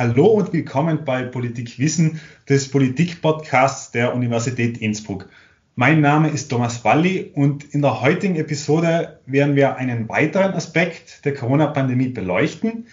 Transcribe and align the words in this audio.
Hallo 0.00 0.28
und 0.28 0.54
willkommen 0.54 1.04
bei 1.04 1.24
Politikwissen 1.24 2.22
des 2.48 2.70
Politikpodcasts 2.70 3.90
der 3.90 4.14
Universität 4.14 4.78
Innsbruck. 4.78 5.28
Mein 5.74 6.00
Name 6.00 6.30
ist 6.30 6.48
Thomas 6.48 6.82
Walli 6.86 7.32
und 7.34 7.64
in 7.74 7.82
der 7.82 8.00
heutigen 8.00 8.36
Episode 8.36 9.20
werden 9.26 9.56
wir 9.56 9.76
einen 9.76 10.08
weiteren 10.08 10.54
Aspekt 10.54 11.22
der 11.26 11.34
Corona-Pandemie 11.34 12.08
beleuchten. 12.08 12.86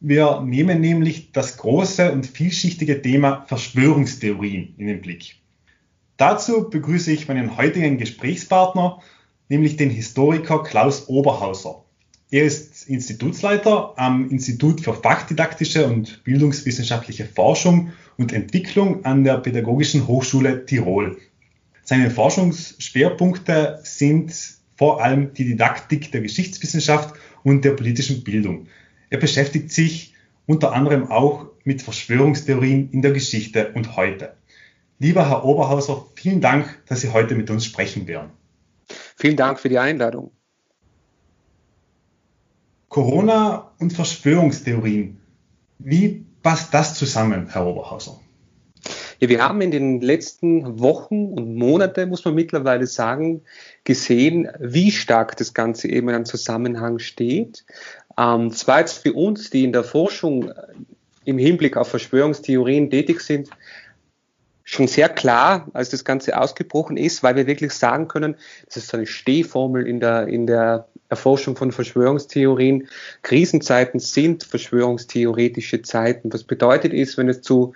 Wir 0.00 0.40
nehmen 0.40 0.80
nämlich 0.80 1.30
das 1.30 1.56
große 1.56 2.10
und 2.10 2.26
vielschichtige 2.26 3.00
Thema 3.00 3.44
Verschwörungstheorien 3.46 4.74
in 4.76 4.88
den 4.88 5.00
Blick. 5.00 5.36
Dazu 6.16 6.68
begrüße 6.68 7.12
ich 7.12 7.28
meinen 7.28 7.58
heutigen 7.58 7.96
Gesprächspartner, 7.96 8.98
nämlich 9.48 9.76
den 9.76 9.90
Historiker 9.90 10.64
Klaus 10.64 11.08
Oberhauser. 11.08 11.84
Er 12.32 12.44
ist 12.44 12.88
Institutsleiter 12.88 13.94
am 13.96 14.30
Institut 14.30 14.80
für 14.80 14.94
Fachdidaktische 14.94 15.86
und 15.86 16.22
Bildungswissenschaftliche 16.22 17.24
Forschung 17.24 17.92
und 18.18 18.32
Entwicklung 18.32 19.04
an 19.04 19.24
der 19.24 19.38
Pädagogischen 19.38 20.06
Hochschule 20.06 20.64
Tirol. 20.64 21.18
Seine 21.82 22.08
Forschungsschwerpunkte 22.08 23.80
sind 23.82 24.32
vor 24.76 25.02
allem 25.02 25.34
die 25.34 25.44
Didaktik 25.44 26.12
der 26.12 26.20
Geschichtswissenschaft 26.20 27.14
und 27.42 27.64
der 27.64 27.72
politischen 27.72 28.22
Bildung. 28.22 28.68
Er 29.10 29.18
beschäftigt 29.18 29.72
sich 29.72 30.14
unter 30.46 30.72
anderem 30.72 31.10
auch 31.10 31.46
mit 31.64 31.82
Verschwörungstheorien 31.82 32.90
in 32.92 33.02
der 33.02 33.10
Geschichte 33.10 33.72
und 33.74 33.96
heute. 33.96 34.36
Lieber 35.00 35.28
Herr 35.28 35.44
Oberhauser, 35.44 36.06
vielen 36.14 36.40
Dank, 36.40 36.78
dass 36.86 37.00
Sie 37.00 37.08
heute 37.08 37.34
mit 37.34 37.50
uns 37.50 37.64
sprechen 37.64 38.06
werden. 38.06 38.30
Vielen 39.16 39.36
Dank 39.36 39.58
für 39.58 39.68
die 39.68 39.78
Einladung. 39.78 40.30
Corona 42.90 43.70
und 43.78 43.92
Verschwörungstheorien. 43.92 45.16
Wie 45.78 46.26
passt 46.42 46.74
das 46.74 46.98
zusammen, 46.98 47.46
Herr 47.48 47.64
Oberhauser? 47.64 48.20
Ja, 49.20 49.28
wir 49.28 49.44
haben 49.44 49.60
in 49.60 49.70
den 49.70 50.00
letzten 50.00 50.80
Wochen 50.80 51.26
und 51.26 51.54
Monaten, 51.54 52.08
muss 52.08 52.24
man 52.24 52.34
mittlerweile 52.34 52.88
sagen, 52.88 53.42
gesehen, 53.84 54.48
wie 54.58 54.90
stark 54.90 55.36
das 55.36 55.54
Ganze 55.54 55.88
eben 55.88 56.08
in 56.08 56.16
einem 56.16 56.24
Zusammenhang 56.24 56.98
steht. 56.98 57.64
Ähm, 58.18 58.50
jetzt 58.50 58.98
für 58.98 59.12
uns, 59.12 59.50
die 59.50 59.62
in 59.62 59.72
der 59.72 59.84
Forschung 59.84 60.50
im 61.24 61.38
Hinblick 61.38 61.76
auf 61.76 61.88
Verschwörungstheorien 61.88 62.90
tätig 62.90 63.20
sind, 63.20 63.50
schon 64.70 64.86
sehr 64.86 65.08
klar, 65.08 65.66
als 65.72 65.88
das 65.90 66.04
Ganze 66.04 66.40
ausgebrochen 66.40 66.96
ist, 66.96 67.24
weil 67.24 67.34
wir 67.34 67.48
wirklich 67.48 67.72
sagen 67.72 68.06
können, 68.06 68.36
das 68.66 68.76
ist 68.76 68.88
so 68.88 68.96
eine 68.96 69.06
Stehformel 69.06 69.84
in 69.84 69.98
der, 69.98 70.28
in 70.28 70.46
der 70.46 70.86
Erforschung 71.08 71.56
von 71.56 71.72
Verschwörungstheorien. 71.72 72.86
Krisenzeiten 73.22 73.98
sind 73.98 74.44
verschwörungstheoretische 74.44 75.82
Zeiten. 75.82 76.32
Was 76.32 76.44
bedeutet 76.44 76.92
ist, 76.92 77.18
wenn 77.18 77.28
es 77.28 77.42
zu 77.42 77.74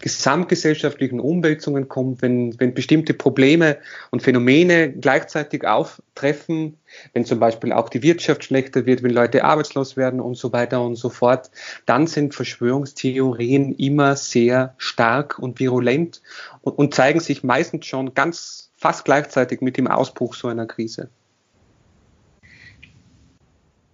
gesamtgesellschaftlichen 0.00 1.20
Umwälzungen 1.20 1.88
kommt, 1.88 2.22
wenn, 2.22 2.58
wenn 2.58 2.74
bestimmte 2.74 3.14
Probleme 3.14 3.78
und 4.10 4.22
Phänomene 4.22 4.92
gleichzeitig 4.92 5.66
auftreffen, 5.66 6.78
wenn 7.12 7.24
zum 7.24 7.38
Beispiel 7.38 7.72
auch 7.72 7.88
die 7.88 8.02
Wirtschaft 8.02 8.44
schlechter 8.44 8.86
wird, 8.86 9.02
wenn 9.02 9.12
Leute 9.12 9.44
arbeitslos 9.44 9.96
werden 9.96 10.20
und 10.20 10.36
so 10.36 10.52
weiter 10.52 10.82
und 10.82 10.96
so 10.96 11.10
fort, 11.10 11.50
dann 11.86 12.06
sind 12.06 12.34
Verschwörungstheorien 12.34 13.74
immer 13.74 14.16
sehr 14.16 14.74
stark 14.78 15.38
und 15.38 15.60
virulent 15.60 16.22
und, 16.62 16.78
und 16.78 16.94
zeigen 16.94 17.20
sich 17.20 17.44
meistens 17.44 17.86
schon 17.86 18.14
ganz 18.14 18.70
fast 18.76 19.04
gleichzeitig 19.04 19.60
mit 19.60 19.76
dem 19.76 19.86
Ausbruch 19.86 20.34
so 20.34 20.48
einer 20.48 20.66
Krise. 20.66 21.10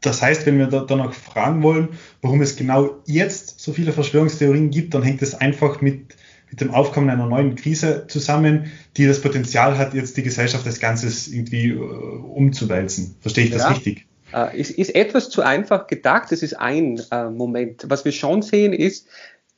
Das 0.00 0.22
heißt, 0.22 0.46
wenn 0.46 0.58
wir 0.58 0.66
da, 0.66 0.80
danach 0.80 1.12
fragen 1.12 1.62
wollen, 1.62 1.88
warum 2.22 2.42
es 2.42 2.56
genau 2.56 2.96
jetzt 3.06 3.60
so 3.60 3.72
viele 3.72 3.92
Verschwörungstheorien 3.92 4.70
gibt, 4.70 4.94
dann 4.94 5.02
hängt 5.02 5.22
es 5.22 5.34
einfach 5.34 5.80
mit, 5.80 6.14
mit 6.50 6.60
dem 6.60 6.72
Aufkommen 6.72 7.10
einer 7.10 7.26
neuen 7.26 7.56
Krise 7.56 8.06
zusammen, 8.08 8.70
die 8.96 9.06
das 9.06 9.20
Potenzial 9.20 9.78
hat, 9.78 9.94
jetzt 9.94 10.16
die 10.16 10.22
Gesellschaft 10.22 10.66
als 10.66 10.80
Ganzes 10.80 11.28
irgendwie 11.28 11.70
äh, 11.70 11.74
umzuwälzen. 11.74 13.16
Verstehe 13.20 13.44
ich 13.44 13.50
das 13.50 13.68
richtig? 13.70 14.06
Äh, 14.32 14.58
ist, 14.60 14.70
ist 14.70 14.94
etwas 14.94 15.30
zu 15.30 15.42
einfach 15.42 15.86
gedacht. 15.86 16.30
Das 16.30 16.42
ist 16.42 16.54
ein 16.54 17.00
äh, 17.10 17.30
Moment. 17.30 17.86
Was 17.88 18.04
wir 18.04 18.12
schon 18.12 18.42
sehen 18.42 18.72
ist, 18.72 19.08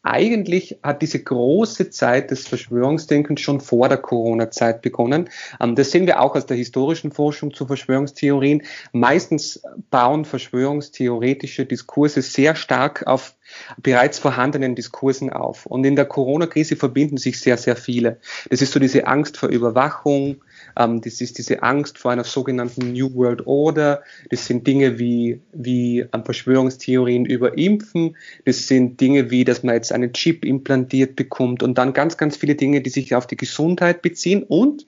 eigentlich 0.09 0.79
hat 0.83 1.03
diese 1.03 1.23
große 1.23 1.91
Zeit 1.91 2.31
des 2.31 2.49
Verschwörungsdenkens 2.49 3.41
schon 3.41 3.61
vor 3.61 3.89
der 3.89 3.99
Corona-Zeit 3.99 4.83
begonnen. 4.83 5.29
Ähm, 5.61 5.75
das 5.75 5.91
sehen 5.91 6.07
wir 6.07 6.21
auch 6.21 6.35
aus 6.35 6.47
der 6.47 6.57
historischen 6.57 7.13
Forschung 7.13 7.53
zu 7.53 7.67
Verschwörungstheorien. 7.67 8.63
Meistens 8.93 9.63
bauen 9.91 10.25
Verschwörungstheoretische 10.25 11.67
Diskurse 11.67 12.23
sehr 12.23 12.57
stark 12.57 13.07
auf 13.07 13.35
bereits 13.79 14.19
vorhandenen 14.19 14.75
Diskursen 14.75 15.31
auf. 15.31 15.67
Und 15.67 15.85
in 15.85 15.97
der 15.97 16.07
Corona-Krise 16.07 16.77
verbinden 16.77 17.17
sich 17.17 17.41
sehr, 17.41 17.57
sehr 17.57 17.77
viele. 17.77 18.21
Das 18.51 18.63
ist 18.63 18.73
so 18.73 18.81
diese 18.81 19.07
Angst 19.07 19.37
vor 19.37 19.49
Überwachung, 19.49 20.43
ähm, 20.77 21.01
das 21.01 21.21
ist 21.21 21.39
diese 21.39 21.63
Angst 21.63 21.99
vor 21.99 22.11
einer 22.11 22.25
sogenannten 22.25 22.93
New 22.93 23.15
World 23.15 23.47
Order. 23.47 24.03
Das 24.31 24.47
sind 24.47 24.67
Dinge 24.67 24.99
wie, 24.99 25.41
wie 25.53 26.01
ähm, 26.01 26.25
Verschwörungstheorien 26.25 27.25
über 27.25 27.57
Impfen. 27.57 28.17
Das 28.45 28.67
sind 28.67 29.01
Dinge 29.01 29.31
wie, 29.31 29.45
dass 29.45 29.63
man 29.63 29.75
jetzt 29.75 29.93
einen 29.93 30.13
Chip 30.13 30.45
implantiert 30.45 31.17
bekommt 31.17 31.63
und 31.63 31.79
dann 31.79 31.93
ganz, 31.93 32.17
ganz 32.17 32.37
viele 32.37 32.55
Dinge, 32.55 32.81
die 32.81 32.91
sich 32.91 33.15
auf 33.15 33.27
die 33.27 33.37
Gesundheit 33.37 34.03
beziehen 34.03 34.43
und 34.43 34.87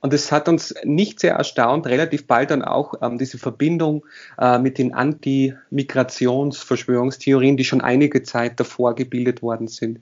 und 0.00 0.14
es 0.14 0.30
hat 0.30 0.48
uns 0.48 0.72
nicht 0.84 1.18
sehr 1.18 1.34
erstaunt, 1.34 1.84
relativ 1.86 2.26
bald 2.26 2.52
dann 2.52 2.62
auch 2.62 2.94
ähm, 3.02 3.18
diese 3.18 3.36
Verbindung 3.38 4.06
äh, 4.38 4.58
mit 4.58 4.78
den 4.78 4.94
Anti-Migrations-Verschwörungstheorien, 4.94 7.56
die 7.56 7.64
schon 7.64 7.80
einige 7.80 8.22
Zeit 8.22 8.60
davor 8.60 8.94
gebildet 8.94 9.42
worden 9.42 9.66
sind. 9.66 9.98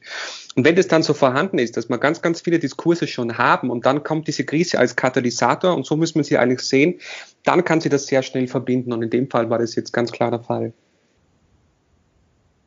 Und 0.55 0.65
wenn 0.65 0.77
das 0.77 0.89
dann 0.89 1.03
so 1.03 1.15
vorhanden 1.15 1.59
ist, 1.59 1.79
dass 1.79 1.89
wir 1.89 1.97
ganz, 1.99 2.21
ganz 2.21 2.43
viele 2.43 2.59
Diskurse 2.59 3.07
schon 3.07 3.39
haben 3.39 3.71
und 3.71 3.87
dann 3.87 4.03
kommt 4.03 4.29
diese 4.29 4.45
Krise 4.45 4.79
als 4.79 4.97
Katalysator 4.97 5.75
und 5.75 5.87
so 5.87 5.97
müssen 5.97 6.17
wir 6.17 6.25
sie 6.25 6.37
eigentlich 6.37 6.61
sehen, 6.61 6.97
dann 7.45 7.65
kann 7.65 7.81
sie 7.81 7.89
das 7.89 8.07
sehr 8.07 8.23
schnell 8.23 8.49
verbinden 8.49 8.93
und 8.93 9.03
in 9.03 9.09
dem 9.11 9.31
Fall 9.31 9.49
war 9.49 9.59
das 9.59 9.77
jetzt 9.77 9.95
ganz 9.95 10.13
klar 10.13 10.31
der 10.31 10.41
Fall. 10.41 10.75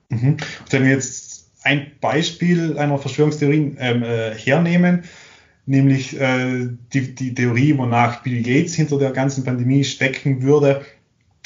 Mhm. 0.09 0.38
Wenn 0.72 0.84
wir 0.84 0.90
jetzt 0.91 1.51
ein 1.63 1.91
Beispiel 2.01 2.79
einer 2.79 2.97
Verschwörungstheorie 2.97 3.75
ähm, 3.78 4.01
äh, 4.03 4.34
hernehmen, 4.34 5.03
nämlich 5.69 6.19
äh, 6.19 6.68
die, 6.94 7.16
die 7.16 7.34
Theorie, 7.34 7.78
wonach 7.78 8.24
Bill 8.24 8.41
Gates 8.41 8.74
hinter 8.74 8.97
der 8.97 9.12
ganzen 9.12 9.44
Pandemie 9.44 9.84
stecken 9.84 10.41
würde. 10.41 10.81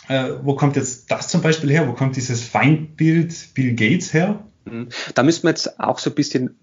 Äh, 0.07 0.31
wo 0.41 0.55
kommt 0.55 0.75
jetzt 0.75 1.11
das 1.11 1.27
zum 1.27 1.41
Beispiel 1.41 1.69
her? 1.69 1.87
Wo 1.87 1.93
kommt 1.93 2.15
dieses 2.15 2.43
Feindbild 2.43 3.53
Bill 3.53 3.75
Gates 3.75 4.13
her? 4.13 4.43
Mhm. 4.65 4.87
Da 5.13 5.23
müssen 5.23 5.43
wir 5.43 5.49
jetzt 5.49 5.77
auch 5.79 5.99
so 5.99 6.09
ein 6.09 6.15
bisschen 6.15 6.57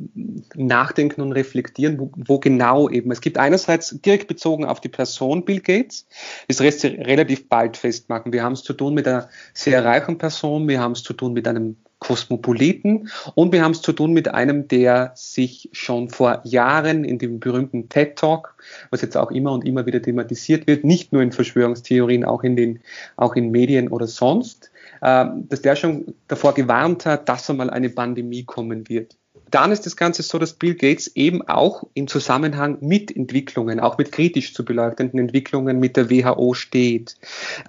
nachdenken 0.54 1.20
und 1.20 1.32
reflektieren, 1.32 1.98
wo, 1.98 2.10
wo, 2.16 2.38
genau 2.38 2.88
eben. 2.88 3.10
Es 3.10 3.20
gibt 3.20 3.36
einerseits 3.36 3.90
direkt 4.00 4.26
bezogen 4.26 4.64
auf 4.64 4.80
die 4.80 4.88
Person 4.88 5.44
Bill 5.44 5.60
Gates, 5.60 6.06
das 6.48 6.60
lässt 6.60 6.80
sich 6.80 6.98
relativ 6.98 7.48
bald 7.50 7.76
festmachen. 7.76 8.32
Wir 8.32 8.42
haben 8.42 8.54
es 8.54 8.62
zu 8.62 8.72
tun 8.72 8.94
mit 8.94 9.06
einer 9.06 9.28
sehr 9.52 9.84
reichen 9.84 10.16
Person, 10.16 10.66
wir 10.66 10.80
haben 10.80 10.92
es 10.92 11.02
zu 11.02 11.12
tun 11.12 11.34
mit 11.34 11.46
einem 11.46 11.76
Kosmopoliten. 12.00 13.08
Und 13.34 13.52
wir 13.52 13.62
haben 13.62 13.70
es 13.72 13.82
zu 13.82 13.92
tun 13.92 14.12
mit 14.12 14.34
einem, 14.34 14.66
der 14.66 15.12
sich 15.14 15.68
schon 15.72 16.08
vor 16.08 16.40
Jahren 16.44 17.04
in 17.04 17.18
dem 17.18 17.38
berühmten 17.38 17.88
TED 17.88 18.16
Talk, 18.16 18.56
was 18.90 19.02
jetzt 19.02 19.16
auch 19.16 19.30
immer 19.30 19.52
und 19.52 19.64
immer 19.64 19.86
wieder 19.86 20.02
thematisiert 20.02 20.66
wird, 20.66 20.82
nicht 20.82 21.12
nur 21.12 21.22
in 21.22 21.30
Verschwörungstheorien, 21.30 22.24
auch 22.24 22.42
in 22.42 22.56
den, 22.56 22.80
auch 23.16 23.36
in 23.36 23.50
Medien 23.50 23.88
oder 23.88 24.08
sonst, 24.08 24.72
äh, 25.02 25.26
dass 25.48 25.62
der 25.62 25.76
schon 25.76 26.14
davor 26.26 26.54
gewarnt 26.54 27.06
hat, 27.06 27.28
dass 27.28 27.48
einmal 27.48 27.70
eine 27.70 27.90
Pandemie 27.90 28.44
kommen 28.44 28.88
wird 28.88 29.16
dann 29.50 29.72
ist 29.72 29.86
das 29.86 29.96
Ganze 29.96 30.22
so, 30.22 30.38
dass 30.38 30.54
Bill 30.54 30.74
Gates 30.74 31.08
eben 31.14 31.42
auch 31.48 31.84
im 31.94 32.08
Zusammenhang 32.08 32.78
mit 32.80 33.14
Entwicklungen, 33.14 33.80
auch 33.80 33.98
mit 33.98 34.12
kritisch 34.12 34.54
zu 34.54 34.64
beleuchtenden 34.64 35.18
Entwicklungen 35.18 35.78
mit 35.78 35.96
der 35.96 36.10
WHO 36.10 36.54
steht. 36.54 37.16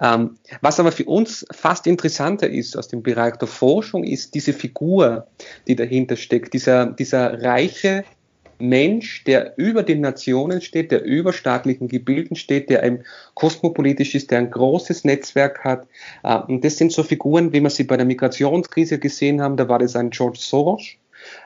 Ähm, 0.00 0.36
was 0.60 0.80
aber 0.80 0.92
für 0.92 1.04
uns 1.04 1.46
fast 1.52 1.86
interessanter 1.86 2.48
ist 2.48 2.76
aus 2.76 2.88
dem 2.88 3.02
Bereich 3.02 3.36
der 3.36 3.48
Forschung, 3.48 4.04
ist 4.04 4.34
diese 4.34 4.52
Figur, 4.52 5.26
die 5.66 5.76
dahinter 5.76 6.16
steckt, 6.16 6.54
dieser, 6.54 6.86
dieser 6.86 7.42
reiche 7.42 8.04
Mensch, 8.62 9.24
der 9.24 9.54
über 9.58 9.82
den 9.82 10.00
Nationen 10.00 10.60
steht, 10.60 10.92
der 10.92 11.02
über 11.02 11.32
staatlichen 11.32 11.88
Gebilden 11.88 12.36
steht, 12.36 12.70
der 12.70 12.82
ein 12.82 13.04
kosmopolitisch 13.34 14.14
ist, 14.14 14.30
der 14.30 14.38
ein 14.38 14.50
großes 14.50 15.04
Netzwerk 15.04 15.64
hat. 15.64 15.86
Äh, 16.22 16.38
und 16.38 16.64
das 16.64 16.78
sind 16.78 16.92
so 16.92 17.02
Figuren, 17.02 17.52
wie 17.52 17.60
wir 17.60 17.70
sie 17.70 17.84
bei 17.84 17.96
der 17.96 18.06
Migrationskrise 18.06 18.98
gesehen 18.98 19.42
haben. 19.42 19.56
Da 19.56 19.68
war 19.68 19.80
das 19.80 19.96
ein 19.96 20.10
George 20.10 20.38
Soros, 20.40 20.96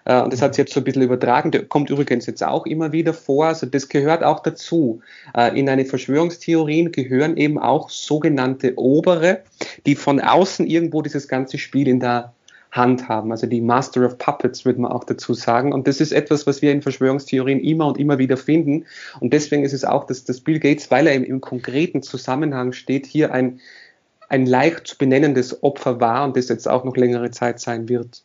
äh, 0.05 0.21
und 0.23 0.33
das 0.33 0.43
hat 0.43 0.55
sich 0.55 0.65
jetzt 0.65 0.75
so 0.75 0.81
ein 0.81 0.85
bisschen 0.85 1.03
übertragen. 1.03 1.51
Der 1.51 1.65
kommt 1.65 1.91
übrigens 1.91 2.27
jetzt 2.27 2.43
auch 2.43 2.67
immer 2.67 2.93
wieder 2.93 3.13
vor. 3.13 3.47
Also 3.47 3.67
das 3.67 3.89
gehört 3.89 4.23
auch 4.23 4.41
dazu. 4.41 5.01
Äh, 5.37 5.59
in 5.59 5.69
eine 5.69 5.85
Verschwörungstheorien 5.85 6.93
gehören 6.93 7.37
eben 7.37 7.59
auch 7.59 7.91
sogenannte 7.91 8.79
Obere, 8.79 9.43
die 9.85 9.97
von 9.97 10.21
außen 10.21 10.67
irgendwo 10.67 11.03
dieses 11.03 11.29
ganze 11.29 11.59
Spiel 11.59 11.89
in 11.89 12.01
der 12.01 12.33
Hand 12.77 13.09
haben. 13.09 13.33
Also 13.33 13.47
die 13.47 13.61
Master 13.61 14.05
of 14.05 14.19
Puppets 14.19 14.65
würde 14.65 14.81
man 14.81 14.93
auch 14.93 15.05
dazu 15.05 15.35
sagen. 15.35 15.73
Und 15.73 15.89
das 15.89 16.01
ist 16.01 16.13
etwas, 16.13 16.47
was 16.47 16.63
wir 16.63 16.73
in 16.73 16.83
Verschwörungstheorien 16.83 17.61
immer 17.61 17.87
und 17.87 17.99
immer 17.99 18.19
wieder 18.19 18.37
finden. 18.37 18.85
Und 19.21 19.33
deswegen 19.33 19.65
ist 19.65 19.73
es 19.73 19.85
auch, 19.85 20.05
dass, 20.05 20.25
dass 20.25 20.41
Bill 20.41 20.61
Gates, 20.61 20.91
weil 20.91 21.07
er 21.07 21.15
im, 21.15 21.25
im 21.25 21.41
konkreten 21.41 22.03
Zusammenhang 22.03 22.73
steht, 22.73 23.07
hier 23.07 23.33
ein, 23.33 23.61
ein 24.29 24.47
leicht 24.47 24.89
zu 24.89 24.99
benennendes 24.99 25.63
Opfer 25.63 26.01
war 26.01 26.25
und 26.25 26.37
das 26.37 26.49
jetzt 26.49 26.69
auch 26.69 26.85
noch 26.85 26.97
längere 26.97 27.31
Zeit 27.31 27.61
sein 27.61 27.89
wird. 27.89 28.23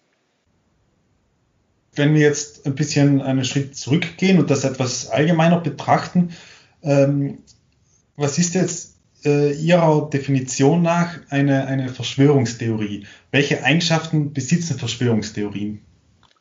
Wenn 1.96 2.14
wir 2.14 2.22
jetzt 2.22 2.66
ein 2.66 2.76
bisschen 2.76 3.22
einen 3.22 3.46
Schritt 3.46 3.76
zurückgehen 3.76 4.40
und 4.40 4.50
das 4.50 4.64
etwas 4.64 5.10
allgemeiner 5.10 5.60
betrachten, 5.60 6.30
ähm, 6.84 7.40
was 8.16 8.38
ist 8.38 8.56
jetzt 8.56 8.96
äh, 9.26 9.54
Ihrer 9.54 10.10
Definition 10.10 10.82
nach 10.82 11.20
eine, 11.30 11.68
eine 11.68 11.90
Verschwörungstheorie? 11.90 13.06
Welche 13.32 13.64
Eigenschaften 13.64 14.34
besitzen 14.34 14.78
Verschwörungstheorien? 14.78 15.82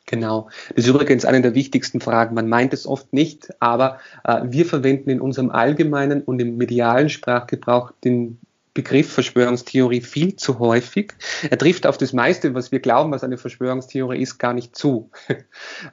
Genau. 0.05 0.49
Das 0.75 0.85
ist 0.85 0.89
übrigens 0.89 1.23
eine 1.23 1.41
der 1.41 1.55
wichtigsten 1.55 2.01
Fragen. 2.01 2.35
Man 2.35 2.49
meint 2.49 2.73
es 2.73 2.85
oft 2.85 3.13
nicht, 3.13 3.49
aber 3.61 3.99
äh, 4.23 4.41
wir 4.43 4.65
verwenden 4.65 5.09
in 5.09 5.21
unserem 5.21 5.51
allgemeinen 5.51 6.21
und 6.21 6.41
im 6.41 6.57
medialen 6.57 7.09
Sprachgebrauch 7.09 7.93
den 8.03 8.39
Begriff 8.73 9.11
Verschwörungstheorie 9.11 10.01
viel 10.01 10.37
zu 10.37 10.59
häufig. 10.59 11.13
Er 11.49 11.57
trifft 11.57 11.85
auf 11.85 11.97
das 11.97 12.13
meiste, 12.13 12.53
was 12.53 12.71
wir 12.71 12.79
glauben, 12.79 13.11
was 13.11 13.23
eine 13.23 13.37
Verschwörungstheorie 13.37 14.21
ist, 14.21 14.37
gar 14.37 14.53
nicht 14.53 14.75
zu. 14.75 15.11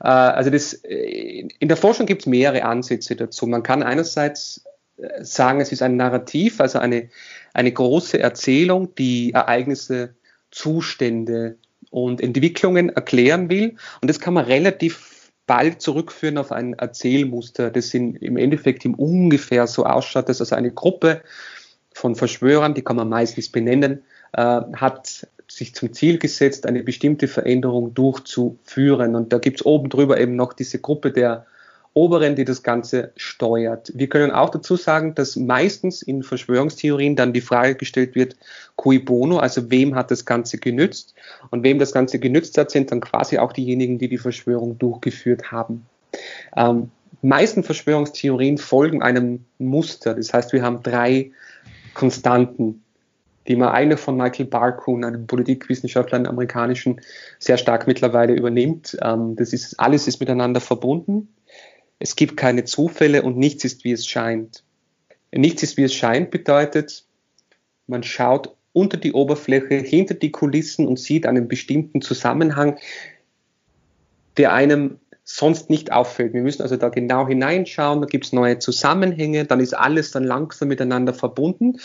Äh, 0.01 0.07
also 0.09 0.51
das, 0.51 0.75
äh, 0.85 1.49
in 1.59 1.69
der 1.69 1.77
Forschung 1.77 2.07
gibt 2.07 2.23
es 2.23 2.27
mehrere 2.27 2.65
Ansätze 2.65 3.17
dazu. 3.17 3.47
Man 3.47 3.63
kann 3.63 3.83
einerseits 3.83 4.65
äh, 4.97 5.25
sagen, 5.25 5.61
es 5.61 5.73
ist 5.73 5.83
ein 5.83 5.97
Narrativ, 5.97 6.61
also 6.61 6.79
eine, 6.79 7.09
eine 7.55 7.73
große 7.73 8.19
Erzählung, 8.19 8.95
die 8.97 9.33
Ereignisse, 9.33 10.15
Zustände 10.51 11.57
und 11.91 12.21
Entwicklungen 12.21 12.91
erklären 12.91 13.51
will. 13.51 13.77
Und 14.01 14.09
das 14.09 14.21
kann 14.21 14.35
man 14.35 14.45
relativ 14.45 15.33
bald 15.47 15.81
zurückführen 15.81 16.39
auf 16.39 16.53
ein 16.53 16.75
Erzählmuster, 16.75 17.71
das 17.71 17.93
in, 17.95 18.15
im 18.17 18.37
Endeffekt 18.37 18.85
im 18.85 18.95
ungefähr 18.95 19.67
so 19.67 19.85
ausschaut, 19.85 20.29
dass 20.29 20.41
also 20.41 20.55
eine 20.55 20.71
Gruppe 20.71 21.23
von 21.99 22.15
Verschwörern, 22.15 22.75
die 22.75 22.83
kann 22.83 22.97
man 22.97 23.09
meistens 23.09 23.49
benennen, 23.49 24.03
äh, 24.33 24.61
hat 24.77 25.27
sich 25.49 25.75
zum 25.75 25.93
Ziel 25.93 26.19
gesetzt, 26.19 26.65
eine 26.67 26.85
bestimmte 26.85 27.27
Veränderung 27.27 27.93
durchzuführen. 27.93 29.17
Und 29.17 29.33
da 29.33 29.39
gibt 29.39 29.61
es 29.61 29.67
oben 29.67 29.89
drüber 29.89 30.21
eben 30.21 30.37
noch 30.37 30.53
diese 30.53 30.79
Gruppe 30.79 31.11
der 31.11 31.47
Oberen, 31.95 32.37
die 32.37 32.45
das 32.45 32.62
Ganze 32.62 33.11
steuert. 33.17 33.91
Wir 33.95 34.09
können 34.09 34.31
auch 34.31 34.50
dazu 34.50 34.77
sagen, 34.77 35.17
dass 35.17 35.35
meistens 35.35 36.03
in 36.03 36.23
Verschwörungstheorien 36.23 37.17
dann 37.17 37.33
die 37.33 37.41
Frage 37.41 37.75
gestellt 37.75 38.15
wird, 38.15 38.37
cui 38.77 39.00
bono, 39.00 39.39
also 39.39 39.69
wem 39.69 39.97
hat 39.97 40.12
das 40.12 40.25
Ganze 40.25 40.59
genützt? 40.59 41.15
Und 41.50 41.65
wem 41.65 41.81
das 41.81 41.93
Ganze 41.93 42.21
genützt 42.21 42.56
hat, 42.59 42.71
sind 42.71 42.93
dann 42.93 43.00
quasi 43.00 43.39
auch 43.39 43.53
diejenigen, 43.53 43.99
die 43.99 44.09
die 44.09 44.19
Verschwörung 44.19 44.79
durchgeführt 44.79 45.50
haben. 45.50 45.87
Ähm, 46.56 46.93
meisten 47.23 47.65
Verschwörungstheorien 47.65 48.59
folgen 48.59 49.03
einem 49.03 49.45
Muster. 49.59 50.15
Das 50.15 50.33
heißt, 50.33 50.53
wir 50.53 50.62
haben 50.62 50.85
drei 50.85 51.33
Konstanten, 51.99 52.85
die 53.49 53.56
man 53.56 53.71
eine 53.71 53.97
von 53.97 54.17
Michael 54.17 54.47
Barkun, 54.47 55.05
einem 55.05 55.27
Politikwissenschaftler, 55.27 56.17
einem 56.17 56.27
amerikanischen, 56.27 57.00
sehr 57.41 57.59
stark 57.59 57.89
mittlerweile 57.89 58.35
übernimmt. 58.35 58.97
Ähm, 59.03 59.35
das 59.35 59.53
ist, 59.53 59.81
alles 59.81 60.06
ist 60.06 60.21
miteinander 60.21 60.61
verbunden. 60.61 61.29
Es 61.99 62.15
gibt 62.15 62.37
keine 62.37 62.62
Zufälle 62.62 63.23
und 63.23 63.37
nichts 63.37 63.65
ist, 63.65 63.83
wie 63.83 63.91
es 63.91 64.06
scheint. 64.06 64.62
Nichts 65.33 65.65
ist, 65.65 65.77
wie 65.77 65.83
es 65.83 65.93
scheint 65.93 66.31
bedeutet, 66.31 67.05
man 67.89 68.05
schaut 68.05 68.55
unter 68.73 68.97
die 68.97 69.12
Oberfläche, 69.12 69.75
hinter 69.79 70.15
die 70.15 70.31
Kulissen 70.31 70.87
und 70.87 71.00
sieht 71.00 71.27
einen 71.27 71.49
bestimmten 71.49 72.00
Zusammenhang, 72.00 72.79
der 74.37 74.53
einem 74.53 75.00
sonst 75.31 75.69
nicht 75.69 75.93
auffällt. 75.93 76.33
Wir 76.33 76.41
müssen 76.41 76.63
also 76.63 76.77
da 76.77 76.89
genau 76.89 77.29
hineinschauen, 77.29 78.01
da 78.01 78.07
gibt 78.07 78.25
es 78.25 78.33
neue 78.33 78.59
Zusammenhänge, 78.59 79.45
dann 79.45 79.61
ist 79.61 79.75
alles 79.75 80.11
dann 80.11 80.25
langsam 80.25 80.69
miteinander 80.69 81.13
verbunden. 81.13 81.79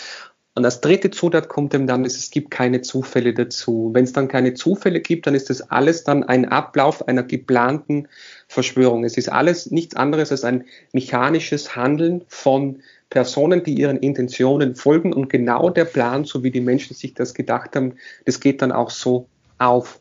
Und 0.55 0.63
als 0.63 0.81
dritte 0.81 1.09
Zutat 1.09 1.49
kommt 1.49 1.73
eben 1.73 1.87
dann, 1.87 2.05
es 2.05 2.29
gibt 2.29 2.51
keine 2.51 2.81
Zufälle 2.81 3.33
dazu. 3.33 3.89
Wenn 3.93 4.05
es 4.05 4.13
dann 4.13 4.27
keine 4.27 4.53
Zufälle 4.53 5.01
gibt, 5.01 5.27
dann 5.27 5.35
ist 5.35 5.49
das 5.49 5.61
alles 5.71 6.03
dann 6.03 6.23
ein 6.23 6.45
Ablauf 6.45 7.07
einer 7.07 7.23
geplanten 7.23 8.07
Verschwörung. 8.47 9.03
Es 9.03 9.17
ist 9.17 9.29
alles 9.29 9.71
nichts 9.71 9.95
anderes 9.95 10.31
als 10.31 10.43
ein 10.43 10.65
mechanisches 10.93 11.75
Handeln 11.75 12.23
von 12.27 12.81
Personen, 13.09 13.63
die 13.63 13.73
ihren 13.73 13.97
Intentionen 13.97 14.75
folgen 14.75 15.11
und 15.11 15.29
genau 15.29 15.69
der 15.69 15.85
Plan, 15.85 16.23
so 16.23 16.43
wie 16.43 16.51
die 16.51 16.61
Menschen 16.61 16.95
sich 16.95 17.13
das 17.13 17.33
gedacht 17.33 17.75
haben, 17.75 17.95
das 18.25 18.39
geht 18.39 18.61
dann 18.61 18.71
auch 18.71 18.89
so 18.89 19.27
auf. 19.57 19.99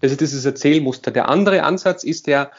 Das 0.00 0.12
ist 0.12 0.20
dieses 0.20 0.44
Erzählmuster. 0.44 1.10
Der 1.10 1.28
andere 1.28 1.62
Ansatz 1.62 2.04
ist 2.04 2.26
der, 2.26 2.50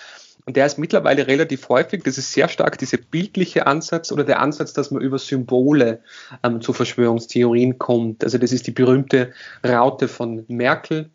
und 0.45 0.57
der 0.57 0.65
ist 0.65 0.77
mittlerweile 0.77 1.27
relativ 1.27 1.69
häufig, 1.69 2.03
das 2.03 2.17
ist 2.17 2.33
sehr 2.33 2.47
stark 2.47 2.77
dieser 2.77 2.97
bildliche 2.97 3.67
Ansatz 3.67 4.11
oder 4.11 4.23
der 4.23 4.39
Ansatz, 4.39 4.73
dass 4.73 4.91
man 4.91 5.01
über 5.01 5.19
Symbole 5.19 6.01
ähm, 6.43 6.61
zu 6.61 6.73
Verschwörungstheorien 6.73 7.77
kommt. 7.77 8.23
Also 8.23 8.37
das 8.37 8.51
ist 8.51 8.67
die 8.67 8.71
berühmte 8.71 9.33
Raute 9.65 10.07
von 10.07 10.45
Merkel, 10.47 11.09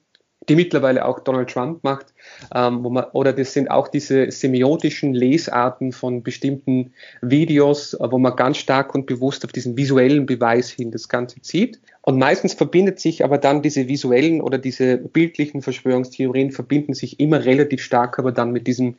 die 0.49 0.57
mittlerweile 0.57 1.05
auch 1.05 1.21
Donald 1.21 1.51
Trump 1.51 1.83
macht, 1.83 2.07
ähm, 2.55 2.85
wo 2.85 2.91
man, 2.91 3.05
oder 3.13 3.33
das 3.33 3.53
sind 3.53 3.71
auch 3.71 3.89
diese 3.89 4.31
semiotischen 4.31 5.15
Lesarten 5.15 5.93
von 5.93 6.23
bestimmten 6.23 6.93
Videos, 7.21 7.97
wo 7.99 8.19
man 8.19 8.37
ganz 8.37 8.59
stark 8.59 8.95
und 8.95 9.07
bewusst 9.07 9.45
auf 9.45 9.53
diesen 9.53 9.77
visuellen 9.77 10.27
Beweis 10.27 10.71
hin 10.71 10.91
das 10.91 11.09
Ganze 11.09 11.41
zieht. 11.43 11.81
Und 12.03 12.19
meistens 12.19 12.55
verbindet 12.55 13.01
sich 13.01 13.25
aber 13.25 13.39
dann 13.39 13.63
diese 13.63 13.89
visuellen 13.89 14.41
oder 14.41 14.59
diese 14.59 14.97
bildlichen 14.97 15.63
Verschwörungstheorien 15.63 16.53
verbinden 16.53 16.95
sich 16.95 17.19
immer 17.19 17.45
relativ 17.45 17.83
stark 17.83 18.19
aber 18.19 18.33
dann 18.33 18.53
mit 18.53 18.67
diesem 18.67 18.97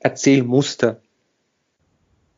Erzählmuster. 0.00 1.00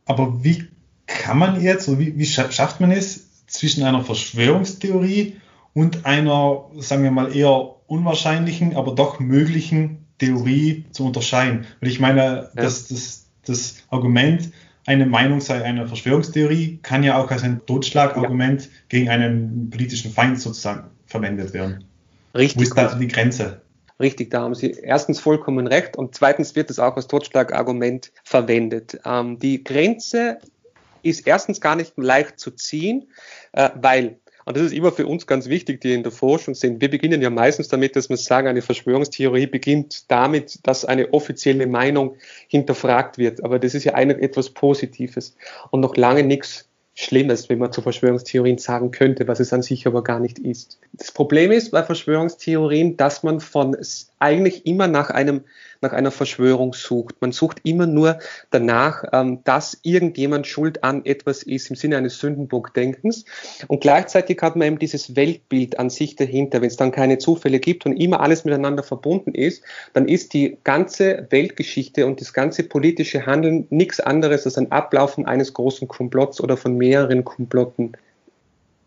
Aber 0.04 0.44
wie 0.44 0.68
kann 1.06 1.38
man 1.38 1.60
jetzt, 1.60 1.98
wie, 1.98 2.16
wie 2.16 2.26
schafft 2.26 2.80
man 2.80 2.92
es 2.92 3.46
zwischen 3.46 3.82
einer 3.82 4.02
Verschwörungstheorie 4.02 5.36
und 5.74 6.04
einer, 6.04 6.66
sagen 6.78 7.02
wir 7.02 7.10
mal, 7.10 7.34
eher 7.34 7.76
unwahrscheinlichen, 7.86 8.76
aber 8.76 8.94
doch 8.94 9.20
möglichen 9.20 10.06
Theorie 10.18 10.84
zu 10.92 11.06
unterscheiden. 11.06 11.66
Weil 11.80 11.90
ich 11.90 12.00
meine, 12.00 12.20
ja. 12.20 12.50
das, 12.54 12.88
das, 12.88 13.26
das 13.44 13.76
Argument, 13.90 14.50
eine 14.86 15.06
Meinung 15.06 15.40
sei 15.40 15.62
eine 15.62 15.86
Verschwörungstheorie, 15.86 16.80
kann 16.82 17.02
ja 17.02 17.16
auch 17.16 17.30
als 17.30 17.42
ein 17.42 17.60
Totschlagargument 17.66 18.62
ja. 18.62 18.68
gegen 18.88 19.08
einen 19.08 19.70
politischen 19.70 20.12
Feind 20.12 20.40
sozusagen 20.40 20.90
verwendet 21.06 21.52
werden. 21.54 21.84
Richtig. 22.34 22.58
Wo 22.58 22.62
ist 22.62 22.74
da 22.76 22.94
die 22.94 23.08
Grenze? 23.08 23.62
Richtig, 24.00 24.30
da 24.30 24.40
haben 24.40 24.54
Sie 24.54 24.70
erstens 24.70 25.20
vollkommen 25.20 25.66
recht 25.66 25.96
und 25.96 26.14
zweitens 26.14 26.56
wird 26.56 26.70
es 26.70 26.78
auch 26.78 26.96
als 26.96 27.06
Totschlagargument 27.06 28.10
verwendet. 28.24 28.98
Ähm, 29.04 29.38
die 29.38 29.62
Grenze 29.62 30.38
ist 31.02 31.26
erstens 31.26 31.60
gar 31.60 31.76
nicht 31.76 31.92
leicht 31.96 32.40
zu 32.40 32.50
ziehen, 32.50 33.08
äh, 33.52 33.70
weil 33.76 34.18
und 34.44 34.56
das 34.56 34.64
ist 34.64 34.72
immer 34.72 34.92
für 34.92 35.06
uns 35.06 35.26
ganz 35.26 35.48
wichtig, 35.48 35.80
die 35.80 35.94
in 35.94 36.02
der 36.02 36.12
Forschung 36.12 36.54
sind. 36.54 36.80
Wir 36.80 36.90
beginnen 36.90 37.22
ja 37.22 37.30
meistens 37.30 37.68
damit, 37.68 37.96
dass 37.96 38.08
wir 38.08 38.16
sagen, 38.16 38.48
eine 38.48 38.62
Verschwörungstheorie 38.62 39.46
beginnt 39.46 40.10
damit, 40.10 40.58
dass 40.64 40.84
eine 40.84 41.12
offizielle 41.12 41.66
Meinung 41.66 42.16
hinterfragt 42.48 43.18
wird. 43.18 43.44
Aber 43.44 43.58
das 43.58 43.74
ist 43.74 43.84
ja 43.84 43.94
eine, 43.94 44.20
etwas 44.20 44.50
Positives 44.50 45.36
und 45.70 45.80
noch 45.80 45.96
lange 45.96 46.22
nichts 46.24 46.68
Schlimmes, 46.94 47.48
wenn 47.48 47.58
man 47.58 47.72
zu 47.72 47.80
Verschwörungstheorien 47.80 48.58
sagen 48.58 48.90
könnte, 48.90 49.26
was 49.26 49.40
es 49.40 49.52
an 49.52 49.62
sich 49.62 49.86
aber 49.86 50.04
gar 50.04 50.20
nicht 50.20 50.38
ist. 50.38 50.78
Das 50.92 51.10
Problem 51.10 51.50
ist 51.50 51.70
bei 51.70 51.82
Verschwörungstheorien, 51.82 52.98
dass 52.98 53.22
man 53.22 53.40
von 53.40 53.74
eigentlich 54.22 54.66
immer 54.66 54.88
nach 54.88 55.10
einem 55.10 55.42
nach 55.82 55.92
einer 55.92 56.12
Verschwörung 56.12 56.72
sucht. 56.72 57.16
Man 57.20 57.32
sucht 57.32 57.58
immer 57.64 57.86
nur 57.86 58.18
danach, 58.50 59.04
ähm, 59.12 59.40
dass 59.44 59.78
irgendjemand 59.82 60.46
schuld 60.46 60.84
an 60.84 61.04
etwas 61.04 61.42
ist 61.42 61.68
im 61.70 61.76
Sinne 61.76 61.96
eines 61.96 62.18
Sündenbockdenkens. 62.20 63.24
Und 63.66 63.80
gleichzeitig 63.80 64.40
hat 64.40 64.56
man 64.56 64.68
eben 64.68 64.78
dieses 64.78 65.16
Weltbild 65.16 65.78
an 65.78 65.90
sich 65.90 66.14
dahinter. 66.16 66.60
Wenn 66.60 66.68
es 66.68 66.76
dann 66.76 66.92
keine 66.92 67.18
Zufälle 67.18 67.58
gibt 67.58 67.84
und 67.84 67.96
immer 67.96 68.20
alles 68.20 68.44
miteinander 68.44 68.84
verbunden 68.84 69.34
ist, 69.34 69.64
dann 69.92 70.06
ist 70.06 70.32
die 70.32 70.56
ganze 70.62 71.26
Weltgeschichte 71.30 72.06
und 72.06 72.20
das 72.20 72.32
ganze 72.32 72.62
politische 72.62 73.26
Handeln 73.26 73.66
nichts 73.70 73.98
anderes 73.98 74.46
als 74.46 74.56
ein 74.58 74.70
Ablaufen 74.70 75.26
eines 75.26 75.52
großen 75.52 75.88
Komplotts 75.88 76.40
oder 76.40 76.56
von 76.56 76.76
mehreren 76.76 77.24
Komplotten. 77.24 77.96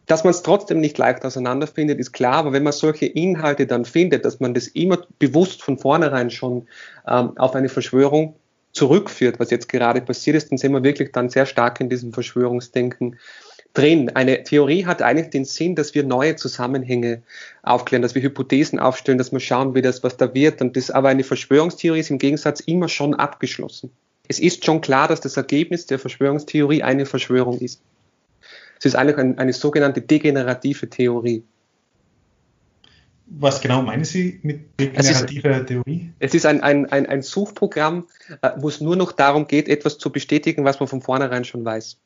Dass 0.07 0.23
man 0.23 0.31
es 0.31 0.43
trotzdem 0.43 0.79
nicht 0.79 0.97
leicht 0.97 1.25
auseinanderfindet, 1.25 1.99
ist 1.99 2.11
klar, 2.11 2.35
aber 2.35 2.53
wenn 2.53 2.63
man 2.63 2.73
solche 2.73 3.05
Inhalte 3.05 3.65
dann 3.65 3.85
findet, 3.85 4.25
dass 4.25 4.39
man 4.39 4.53
das 4.53 4.67
immer 4.67 4.99
bewusst 5.19 5.63
von 5.63 5.77
vornherein 5.77 6.29
schon 6.29 6.67
ähm, 7.07 7.37
auf 7.37 7.55
eine 7.55 7.69
Verschwörung 7.69 8.35
zurückführt, 8.71 9.39
was 9.39 9.51
jetzt 9.51 9.69
gerade 9.69 10.01
passiert 10.01 10.35
ist, 10.35 10.51
dann 10.51 10.57
sind 10.57 10.73
wir 10.73 10.83
wirklich 10.83 11.11
dann 11.11 11.29
sehr 11.29 11.45
stark 11.45 11.79
in 11.79 11.89
diesem 11.89 12.13
Verschwörungsdenken 12.13 13.17
drin. 13.73 14.09
Eine 14.13 14.43
Theorie 14.43 14.85
hat 14.85 15.01
eigentlich 15.01 15.29
den 15.29 15.45
Sinn, 15.45 15.75
dass 15.75 15.95
wir 15.95 16.03
neue 16.03 16.35
Zusammenhänge 16.35 17.23
aufklären, 17.63 18.01
dass 18.01 18.15
wir 18.15 18.21
Hypothesen 18.21 18.79
aufstellen, 18.79 19.17
dass 19.17 19.31
wir 19.31 19.39
schauen, 19.39 19.75
wie 19.75 19.81
das, 19.81 20.03
was 20.03 20.17
da 20.17 20.33
wird. 20.33 20.61
Und 20.61 20.75
das, 20.75 20.91
aber 20.91 21.09
eine 21.09 21.23
Verschwörungstheorie 21.23 21.99
ist 21.99 22.11
im 22.11 22.19
Gegensatz 22.19 22.59
immer 22.59 22.89
schon 22.89 23.13
abgeschlossen. 23.13 23.91
Es 24.27 24.39
ist 24.39 24.65
schon 24.65 24.81
klar, 24.81 25.07
dass 25.07 25.21
das 25.21 25.37
Ergebnis 25.37 25.85
der 25.85 25.99
Verschwörungstheorie 25.99 26.83
eine 26.83 27.05
Verschwörung 27.05 27.59
ist. 27.59 27.81
Es 28.85 28.93
ist 28.93 28.99
eigentlich 28.99 29.17
ein, 29.17 29.39
eine 29.39 29.51
sogenannte 29.51 29.99
degenerative 29.99 30.87
Theorie. 30.87 31.43
Was 33.25 33.59
genau 33.59 33.81
meinen 33.81 34.05
Sie 34.05 34.39
mit 34.43 34.79
degenerativer 34.79 35.49
es 35.49 35.61
ist, 35.61 35.67
Theorie? 35.67 36.13
Es 36.19 36.35
ist 36.35 36.45
ein, 36.45 36.61
ein, 36.61 36.85
ein, 36.91 37.07
ein 37.07 37.23
Suchprogramm, 37.23 38.05
äh, 38.43 38.51
wo 38.57 38.69
es 38.69 38.81
nur 38.81 38.95
noch 38.95 39.11
darum 39.11 39.47
geht, 39.47 39.69
etwas 39.69 39.97
zu 39.97 40.11
bestätigen, 40.11 40.65
was 40.65 40.79
man 40.79 40.87
von 40.87 41.01
vornherein 41.01 41.45
schon 41.45 41.65
weiß. 41.65 41.97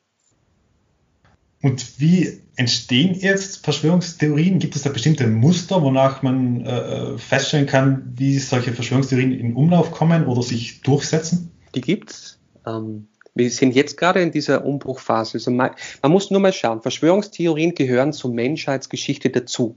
Und 1.60 2.00
wie 2.00 2.40
entstehen 2.56 3.12
jetzt 3.12 3.62
Verschwörungstheorien? 3.62 4.58
Gibt 4.58 4.74
es 4.74 4.80
da 4.80 4.88
bestimmte 4.88 5.26
Muster, 5.26 5.82
wonach 5.82 6.22
man 6.22 6.64
äh, 6.64 7.18
feststellen 7.18 7.66
kann, 7.66 8.14
wie 8.16 8.38
solche 8.38 8.72
Verschwörungstheorien 8.72 9.32
in 9.32 9.54
Umlauf 9.54 9.90
kommen 9.90 10.24
oder 10.24 10.42
sich 10.42 10.80
durchsetzen? 10.80 11.50
Die 11.74 11.82
gibt's. 11.82 12.38
Ähm, 12.66 13.06
wir 13.34 13.50
sind 13.50 13.74
jetzt 13.74 13.96
gerade 13.96 14.20
in 14.20 14.30
dieser 14.30 14.64
Umbruchphase. 14.64 15.34
Also 15.34 15.50
man, 15.50 15.70
man, 16.02 16.12
muss 16.12 16.30
nur 16.30 16.40
mal 16.40 16.52
schauen. 16.52 16.82
Verschwörungstheorien 16.82 17.74
gehören 17.74 18.12
zur 18.12 18.32
Menschheitsgeschichte 18.32 19.30
dazu. 19.30 19.76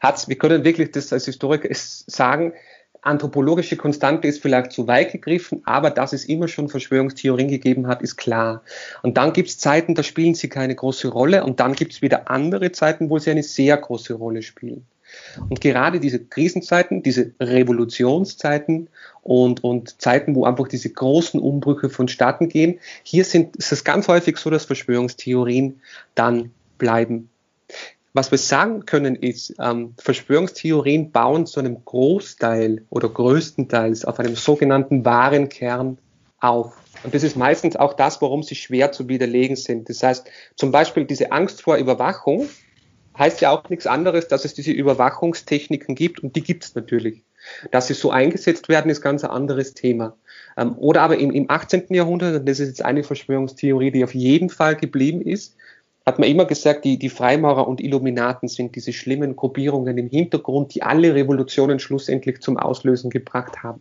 Hat's, 0.00 0.28
wir 0.28 0.36
können 0.36 0.64
wirklich 0.64 0.90
das 0.90 1.12
als 1.12 1.26
Historiker 1.26 1.68
sagen, 1.72 2.52
anthropologische 3.02 3.76
Konstante 3.76 4.28
ist 4.28 4.40
vielleicht 4.40 4.72
zu 4.72 4.86
weit 4.86 5.12
gegriffen, 5.12 5.62
aber 5.64 5.90
dass 5.90 6.12
es 6.12 6.24
immer 6.24 6.48
schon 6.48 6.68
Verschwörungstheorien 6.68 7.48
gegeben 7.48 7.88
hat, 7.88 8.00
ist 8.00 8.16
klar. 8.16 8.62
Und 9.02 9.16
dann 9.16 9.32
gibt 9.32 9.48
es 9.48 9.58
Zeiten, 9.58 9.94
da 9.94 10.02
spielen 10.02 10.34
sie 10.34 10.48
keine 10.48 10.74
große 10.74 11.08
Rolle 11.08 11.44
und 11.44 11.60
dann 11.60 11.74
gibt 11.74 11.92
es 11.92 12.02
wieder 12.02 12.30
andere 12.30 12.72
Zeiten, 12.72 13.10
wo 13.10 13.18
sie 13.18 13.30
eine 13.30 13.42
sehr 13.42 13.76
große 13.76 14.14
Rolle 14.14 14.42
spielen. 14.42 14.86
Und 15.48 15.60
gerade 15.60 16.00
diese 16.00 16.18
Krisenzeiten, 16.24 17.02
diese 17.02 17.32
Revolutionszeiten 17.40 18.88
und, 19.22 19.64
und 19.64 20.00
Zeiten, 20.00 20.34
wo 20.34 20.44
einfach 20.44 20.68
diese 20.68 20.90
großen 20.90 21.40
Umbrüche 21.40 21.90
vonstatten 21.90 22.48
gehen, 22.48 22.80
hier 23.02 23.24
sind, 23.24 23.56
ist 23.56 23.72
es 23.72 23.84
ganz 23.84 24.08
häufig 24.08 24.36
so, 24.36 24.50
dass 24.50 24.64
Verschwörungstheorien 24.64 25.80
dann 26.14 26.50
bleiben. 26.78 27.28
Was 28.14 28.30
wir 28.30 28.38
sagen 28.38 28.84
können 28.84 29.16
ist, 29.16 29.54
ähm, 29.58 29.94
Verschwörungstheorien 29.98 31.12
bauen 31.12 31.46
zu 31.46 31.60
einem 31.60 31.82
Großteil 31.84 32.84
oder 32.90 33.08
größtenteils 33.08 34.04
auf 34.04 34.18
einem 34.18 34.36
sogenannten 34.36 35.04
wahren 35.06 35.48
Kern 35.48 35.96
auf. 36.38 36.76
Und 37.04 37.14
das 37.14 37.22
ist 37.22 37.36
meistens 37.36 37.76
auch 37.76 37.94
das, 37.94 38.20
warum 38.20 38.42
sie 38.42 38.54
schwer 38.54 38.92
zu 38.92 39.08
widerlegen 39.08 39.56
sind. 39.56 39.88
Das 39.88 40.02
heißt, 40.02 40.26
zum 40.56 40.72
Beispiel 40.72 41.06
diese 41.06 41.32
Angst 41.32 41.62
vor 41.62 41.76
Überwachung 41.76 42.48
heißt 43.18 43.40
ja 43.40 43.50
auch 43.50 43.68
nichts 43.68 43.86
anderes, 43.86 44.28
dass 44.28 44.44
es 44.44 44.54
diese 44.54 44.72
Überwachungstechniken 44.72 45.94
gibt 45.94 46.20
und 46.20 46.36
die 46.36 46.42
gibt 46.42 46.64
es 46.64 46.74
natürlich. 46.74 47.22
Dass 47.70 47.88
sie 47.88 47.94
so 47.94 48.10
eingesetzt 48.10 48.68
werden, 48.68 48.90
ist 48.90 49.00
ganz 49.00 49.24
ein 49.24 49.30
anderes 49.30 49.74
Thema. 49.74 50.16
Ähm, 50.56 50.76
oder 50.78 51.02
aber 51.02 51.18
im, 51.18 51.32
im 51.32 51.50
18. 51.50 51.86
Jahrhundert, 51.90 52.36
und 52.36 52.48
das 52.48 52.60
ist 52.60 52.68
jetzt 52.68 52.84
eine 52.84 53.02
Verschwörungstheorie, 53.02 53.90
die 53.90 54.04
auf 54.04 54.14
jeden 54.14 54.48
Fall 54.48 54.76
geblieben 54.76 55.20
ist, 55.20 55.56
hat 56.06 56.18
man 56.18 56.28
immer 56.28 56.44
gesagt, 56.44 56.84
die, 56.84 56.98
die 56.98 57.08
Freimaurer 57.08 57.66
und 57.68 57.80
Illuminaten 57.80 58.48
sind 58.48 58.74
diese 58.74 58.92
schlimmen 58.92 59.36
Gruppierungen 59.36 59.98
im 59.98 60.08
Hintergrund, 60.08 60.74
die 60.74 60.82
alle 60.82 61.14
Revolutionen 61.14 61.78
schlussendlich 61.78 62.40
zum 62.40 62.56
Auslösen 62.56 63.10
gebracht 63.10 63.62
haben. 63.62 63.80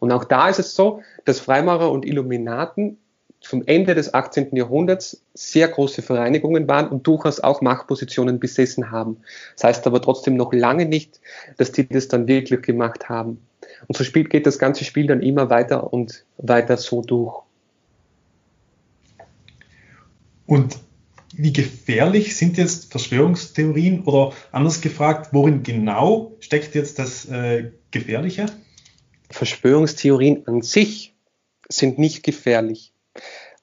Und 0.00 0.12
auch 0.12 0.24
da 0.24 0.48
ist 0.48 0.58
es 0.58 0.74
so, 0.74 1.02
dass 1.24 1.40
Freimaurer 1.40 1.90
und 1.90 2.04
Illuminaten 2.04 2.98
zum 3.42 3.66
Ende 3.66 3.94
des 3.94 4.14
18. 4.14 4.54
Jahrhunderts 4.56 5.22
sehr 5.34 5.68
große 5.68 6.02
Vereinigungen 6.02 6.68
waren 6.68 6.88
und 6.88 7.06
durchaus 7.06 7.40
auch 7.40 7.60
Machtpositionen 7.60 8.40
besessen 8.40 8.90
haben. 8.90 9.18
Das 9.54 9.64
heißt 9.64 9.86
aber 9.86 10.00
trotzdem 10.00 10.36
noch 10.36 10.52
lange 10.52 10.86
nicht, 10.86 11.20
dass 11.58 11.72
die 11.72 11.88
das 11.88 12.08
dann 12.08 12.28
wirklich 12.28 12.62
gemacht 12.62 13.08
haben. 13.08 13.40
Und 13.88 13.96
so 13.96 14.04
spielt, 14.04 14.30
geht 14.30 14.46
das 14.46 14.58
ganze 14.58 14.84
Spiel 14.84 15.06
dann 15.06 15.22
immer 15.22 15.50
weiter 15.50 15.92
und 15.92 16.24
weiter 16.38 16.76
so 16.76 17.02
durch. 17.02 17.42
Und 20.46 20.78
wie 21.34 21.52
gefährlich 21.52 22.36
sind 22.36 22.58
jetzt 22.58 22.90
Verschwörungstheorien 22.90 24.04
oder 24.04 24.32
anders 24.52 24.80
gefragt, 24.80 25.30
worin 25.32 25.62
genau 25.62 26.32
steckt 26.40 26.74
jetzt 26.74 26.98
das 26.98 27.24
äh, 27.26 27.70
Gefährliche? 27.90 28.46
Verschwörungstheorien 29.30 30.46
an 30.46 30.60
sich 30.60 31.14
sind 31.68 31.98
nicht 31.98 32.22
gefährlich, 32.22 32.92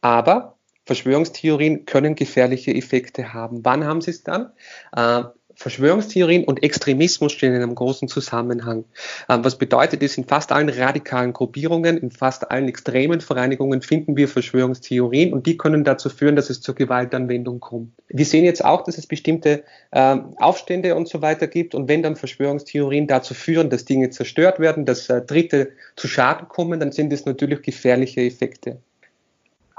aber 0.02 0.58
Verschwörungstheorien 0.86 1.86
können 1.86 2.16
gefährliche 2.16 2.74
Effekte 2.74 3.34
haben. 3.34 3.64
Wann 3.64 3.86
haben 3.86 4.02
sie 4.02 4.12
es 4.12 4.24
dann? 4.24 4.52
Äh, 4.96 5.24
Verschwörungstheorien 5.60 6.46
und 6.46 6.64
Extremismus 6.64 7.34
stehen 7.34 7.54
in 7.54 7.62
einem 7.62 7.76
großen 7.76 8.08
Zusammenhang. 8.08 8.86
Ähm, 9.28 9.44
was 9.44 9.58
bedeutet 9.58 10.02
es, 10.02 10.18
in 10.18 10.24
fast 10.24 10.54
allen 10.54 10.70
radikalen 10.70 11.34
Gruppierungen, 11.34 11.98
in 11.98 12.12
fast 12.12 12.50
allen 12.50 12.70
extremen 12.70 13.20
Vereinigungen 13.20 13.82
finden 13.82 14.16
wir 14.16 14.30
Verschwörungstheorien 14.30 15.34
und 15.34 15.46
die 15.48 15.58
können 15.58 15.84
dazu 15.84 16.10
führen, 16.10 16.38
dass 16.38 16.50
es 16.50 16.62
zur 16.62 16.76
Gewaltanwendung 16.76 17.60
kommt. 17.60 17.92
Wir 18.08 18.24
sehen 18.24 18.46
jetzt 18.46 18.64
auch, 18.64 18.86
dass 18.86 18.98
es 18.98 19.06
bestimmte 19.06 19.66
ähm, 19.92 20.34
Aufstände 20.38 20.96
und 20.96 21.10
so 21.10 21.22
weiter 21.22 21.48
gibt 21.48 21.76
und 21.76 21.90
wenn 21.90 22.04
dann 22.04 22.16
Verschwörungstheorien 22.16 23.08
dazu 23.08 23.34
führen, 23.34 23.70
dass 23.70 23.84
Dinge 23.84 24.12
zerstört 24.12 24.62
werden, 24.62 24.86
dass 24.86 25.10
äh, 25.10 25.22
Dritte 25.22 25.74
zu 25.98 26.08
Schaden 26.08 26.48
kommen, 26.48 26.80
dann 26.80 26.94
sind 26.94 27.12
es 27.12 27.26
natürlich 27.26 27.62
gefährliche 27.64 28.22
Effekte. 28.22 28.78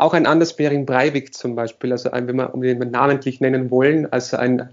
Auch 0.00 0.14
ein 0.14 0.25
Anders 0.25 0.57
Bering 0.57 0.87
Breivik 0.87 1.35
zum 1.35 1.54
Beispiel, 1.54 1.92
also 1.92 2.11
ein, 2.11 2.26
wenn 2.26 2.37
wir, 2.37 2.54
um 2.54 2.62
den 2.62 2.78
namentlich 2.90 3.42
nennen 3.42 3.71
wollen, 3.71 4.11
also 4.11 4.38
ein 4.38 4.71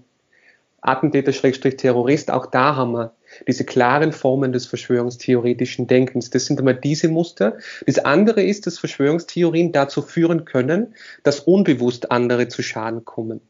Attentäter-Terrorist, 0.80 2.32
auch 2.32 2.46
da 2.46 2.78
haben 2.78 2.94
wir 2.94 3.12
diese 3.46 3.66
klaren 3.66 4.14
Formen 4.14 4.54
des 4.54 4.68
verschwörungstheoretischen 4.68 5.86
Denkens. 5.86 6.30
Das 6.30 6.46
sind 6.46 6.60
einmal 6.60 6.76
diese 6.76 7.10
Muster. 7.10 7.58
Das 7.86 8.00
andere 8.00 8.42
ist, 8.42 8.68
dass 8.68 8.80
Verschwörungstheorien 8.80 9.74
dazu 9.74 10.02
führen 10.02 10.46
können, 10.46 10.96
dass 11.24 11.42
unbewusst 11.42 12.10
andere 12.10 12.48
zu 12.48 12.64
Schaden 12.64 13.04
kommen. 13.04 13.42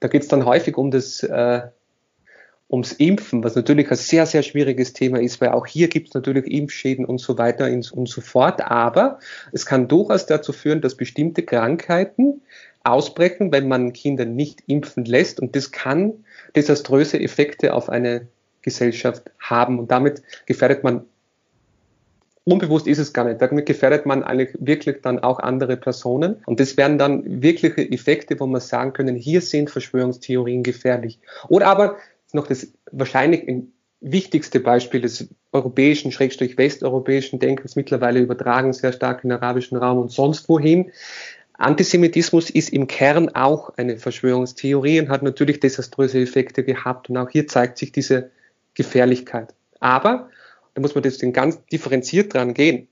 Da 0.00 0.08
geht 0.08 0.24
es 0.24 0.28
dann 0.28 0.44
häufig 0.44 0.76
um 0.76 0.90
das 0.90 1.22
äh, 1.22 1.62
ums 2.70 2.92
Impfen, 2.92 3.42
was 3.42 3.54
natürlich 3.54 3.90
ein 3.90 3.96
sehr, 3.96 4.26
sehr 4.26 4.42
schwieriges 4.42 4.92
Thema 4.92 5.20
ist, 5.20 5.40
weil 5.40 5.50
auch 5.50 5.66
hier 5.66 5.88
gibt 5.88 6.08
es 6.08 6.14
natürlich 6.14 6.46
Impfschäden 6.46 7.04
und 7.04 7.18
so 7.18 7.38
weiter 7.38 7.66
und 7.66 8.08
so 8.08 8.20
fort. 8.20 8.60
Aber 8.60 9.18
es 9.52 9.64
kann 9.64 9.88
durchaus 9.88 10.26
dazu 10.26 10.52
führen, 10.52 10.80
dass 10.82 10.94
bestimmte 10.94 11.42
Krankheiten 11.42 12.42
ausbrechen, 12.84 13.52
wenn 13.52 13.68
man 13.68 13.92
Kinder 13.92 14.26
nicht 14.26 14.62
impfen 14.66 15.04
lässt. 15.04 15.40
Und 15.40 15.56
das 15.56 15.72
kann 15.72 16.24
desaströse 16.54 17.20
Effekte 17.20 17.72
auf 17.72 17.88
eine 17.88 18.28
Gesellschaft 18.62 19.30
haben. 19.38 19.78
Und 19.78 19.90
damit 19.90 20.22
gefährdet 20.44 20.84
man, 20.84 21.06
unbewusst 22.44 22.86
ist 22.86 22.98
es 22.98 23.14
gar 23.14 23.24
nicht, 23.24 23.40
damit 23.40 23.64
gefährdet 23.66 24.04
man 24.04 24.22
eigentlich 24.22 24.56
wirklich 24.60 25.00
dann 25.02 25.20
auch 25.20 25.38
andere 25.38 25.78
Personen. 25.78 26.42
Und 26.44 26.60
das 26.60 26.76
wären 26.76 26.98
dann 26.98 27.42
wirkliche 27.42 27.90
Effekte, 27.90 28.38
wo 28.40 28.46
man 28.46 28.60
sagen 28.60 28.92
können, 28.92 29.16
hier 29.16 29.40
sind 29.40 29.70
Verschwörungstheorien 29.70 30.62
gefährlich. 30.62 31.18
Oder 31.48 31.66
aber 31.66 31.96
noch 32.34 32.46
das 32.46 32.72
wahrscheinlich 32.90 33.48
wichtigste 34.00 34.60
Beispiel 34.60 35.00
des 35.00 35.28
europäischen, 35.52 36.12
schrägstrich 36.12 36.56
westeuropäischen 36.56 37.38
Denkens 37.38 37.74
mittlerweile 37.74 38.20
übertragen 38.20 38.72
sehr 38.72 38.92
stark 38.92 39.24
in 39.24 39.30
den 39.30 39.38
arabischen 39.38 39.76
Raum 39.76 39.98
und 39.98 40.10
sonst 40.10 40.48
wohin, 40.48 40.92
Antisemitismus 41.58 42.50
ist 42.50 42.68
im 42.68 42.86
Kern 42.86 43.30
auch 43.34 43.76
eine 43.76 43.98
Verschwörungstheorie 43.98 45.00
und 45.00 45.08
hat 45.08 45.24
natürlich 45.24 45.58
desaströse 45.58 46.20
Effekte 46.20 46.62
gehabt. 46.62 47.10
Und 47.10 47.16
auch 47.16 47.28
hier 47.30 47.48
zeigt 47.48 47.78
sich 47.78 47.90
diese 47.90 48.30
Gefährlichkeit. 48.74 49.54
Aber, 49.80 50.30
da 50.74 50.80
muss 50.80 50.94
man 50.94 51.02
das 51.02 51.18
ganz 51.32 51.64
differenziert 51.66 52.32
dran 52.32 52.54
gehen, 52.54 52.86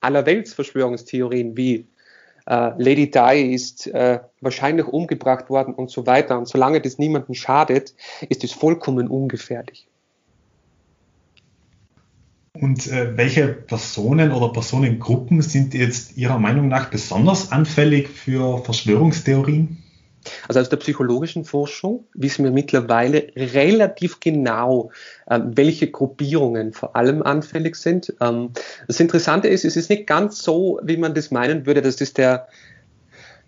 allerwelts 0.00 0.54
Verschwörungstheorien 0.54 1.56
wie 1.56 1.88
äh, 2.46 2.70
Lady 2.76 3.10
Di 3.10 3.54
ist 3.54 3.86
äh, 3.86 4.20
wahrscheinlich 4.40 4.86
umgebracht 4.86 5.50
worden 5.50 5.74
und 5.74 5.90
so 5.90 6.06
weiter. 6.06 6.38
Und 6.38 6.48
solange 6.48 6.80
das 6.80 6.98
niemandem 6.98 7.34
schadet, 7.34 7.94
ist 8.28 8.44
es 8.44 8.52
vollkommen 8.52 9.08
ungefährlich. 9.08 9.88
Und 12.60 12.86
äh, 12.86 13.16
welche 13.16 13.48
Personen 13.48 14.30
oder 14.30 14.52
Personengruppen 14.52 15.42
sind 15.42 15.74
jetzt 15.74 16.16
Ihrer 16.16 16.38
Meinung 16.38 16.68
nach 16.68 16.88
besonders 16.88 17.50
anfällig 17.50 18.08
für 18.08 18.58
Verschwörungstheorien? 18.58 19.83
Also 20.48 20.60
aus 20.60 20.68
der 20.68 20.76
psychologischen 20.78 21.44
Forschung 21.44 22.06
wissen 22.14 22.44
wir 22.44 22.50
mittlerweile 22.50 23.28
relativ 23.36 24.20
genau, 24.20 24.90
äh, 25.26 25.40
welche 25.42 25.90
Gruppierungen 25.90 26.72
vor 26.72 26.96
allem 26.96 27.22
anfällig 27.22 27.76
sind. 27.76 28.14
Ähm, 28.20 28.50
das 28.86 29.00
Interessante 29.00 29.48
ist, 29.48 29.64
es 29.64 29.76
ist 29.76 29.90
nicht 29.90 30.06
ganz 30.06 30.42
so, 30.42 30.80
wie 30.82 30.96
man 30.96 31.14
das 31.14 31.30
meinen 31.30 31.66
würde, 31.66 31.82
dass 31.82 31.96
das 31.96 32.12
der 32.12 32.48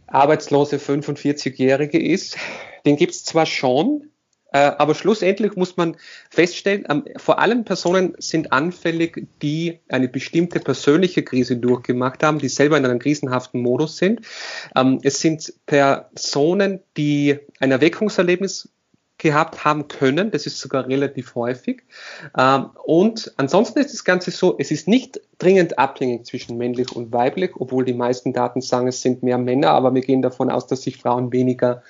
arbeitslose 0.06 0.76
45-Jährige 0.76 2.02
ist. 2.02 2.36
Den 2.84 2.96
gibt 2.96 3.12
es 3.12 3.24
zwar 3.24 3.46
schon, 3.46 4.10
aber 4.56 4.94
schlussendlich 4.94 5.56
muss 5.56 5.76
man 5.76 5.96
feststellen, 6.30 6.84
ähm, 6.88 7.04
vor 7.16 7.38
allem 7.38 7.64
Personen 7.64 8.14
sind 8.18 8.52
anfällig, 8.52 9.26
die 9.42 9.80
eine 9.88 10.08
bestimmte 10.08 10.60
persönliche 10.60 11.22
Krise 11.22 11.56
durchgemacht 11.56 12.22
haben, 12.22 12.38
die 12.38 12.48
selber 12.48 12.76
in 12.76 12.84
einem 12.84 12.98
krisenhaften 12.98 13.60
Modus 13.60 13.96
sind. 13.96 14.20
Ähm, 14.74 15.00
es 15.02 15.20
sind 15.20 15.52
Personen, 15.66 16.80
die 16.96 17.38
ein 17.60 17.70
Erweckungserlebnis 17.70 18.68
gehabt 19.18 19.64
haben 19.64 19.88
können. 19.88 20.30
Das 20.30 20.46
ist 20.46 20.58
sogar 20.58 20.88
relativ 20.88 21.34
häufig. 21.34 21.82
Ähm, 22.36 22.70
und 22.84 23.32
ansonsten 23.36 23.78
ist 23.78 23.92
das 23.92 24.04
Ganze 24.04 24.30
so, 24.30 24.56
es 24.58 24.70
ist 24.70 24.88
nicht 24.88 25.20
dringend 25.38 25.78
abhängig 25.78 26.26
zwischen 26.26 26.58
männlich 26.58 26.92
und 26.92 27.12
weiblich, 27.12 27.52
obwohl 27.56 27.84
die 27.84 27.94
meisten 27.94 28.32
Daten 28.32 28.60
sagen, 28.60 28.88
es 28.88 29.00
sind 29.00 29.22
mehr 29.22 29.38
Männer, 29.38 29.70
aber 29.70 29.94
wir 29.94 30.02
gehen 30.02 30.22
davon 30.22 30.50
aus, 30.50 30.66
dass 30.66 30.82
sich 30.82 30.98
Frauen 30.98 31.32
weniger 31.32 31.82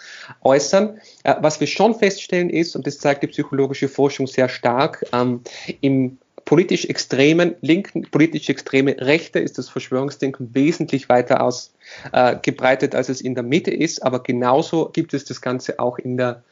äußern. 0.42 1.00
Äh, 1.24 1.34
was 1.40 1.58
wir 1.60 1.66
schon 1.66 1.94
feststellen 1.94 2.50
ist, 2.50 2.76
und 2.76 2.86
das 2.86 2.98
zeigt 2.98 3.22
die 3.22 3.28
psychologische 3.28 3.88
Forschung 3.88 4.26
sehr 4.26 4.48
stark, 4.48 5.04
ähm, 5.12 5.40
im 5.80 6.18
politisch 6.44 6.84
extremen 6.84 7.56
Linken, 7.60 8.02
politisch 8.02 8.48
extreme 8.48 8.96
Rechte 9.00 9.40
ist 9.40 9.58
das 9.58 9.68
Verschwörungsdenken 9.68 10.54
wesentlich 10.54 11.08
weiter 11.08 11.42
ausgebreitet, 11.42 12.94
äh, 12.94 12.96
als 12.96 13.08
es 13.08 13.20
in 13.20 13.34
der 13.34 13.42
Mitte 13.42 13.72
ist. 13.72 14.02
Aber 14.04 14.22
genauso 14.22 14.90
gibt 14.90 15.12
es 15.12 15.24
das 15.24 15.40
Ganze 15.40 15.80
auch 15.80 15.98
in 15.98 16.16
der 16.16 16.44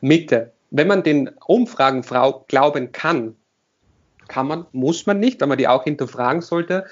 Mitte. 0.00 0.52
Wenn 0.70 0.88
man 0.88 1.02
den 1.02 1.30
Umfragen 1.46 2.02
glauben 2.46 2.92
kann, 2.92 3.36
kann 4.28 4.46
man, 4.46 4.66
muss 4.72 5.06
man 5.06 5.18
nicht, 5.18 5.40
weil 5.40 5.48
man 5.48 5.58
die 5.58 5.68
auch 5.68 5.84
hinterfragen 5.84 6.42
sollte, 6.42 6.84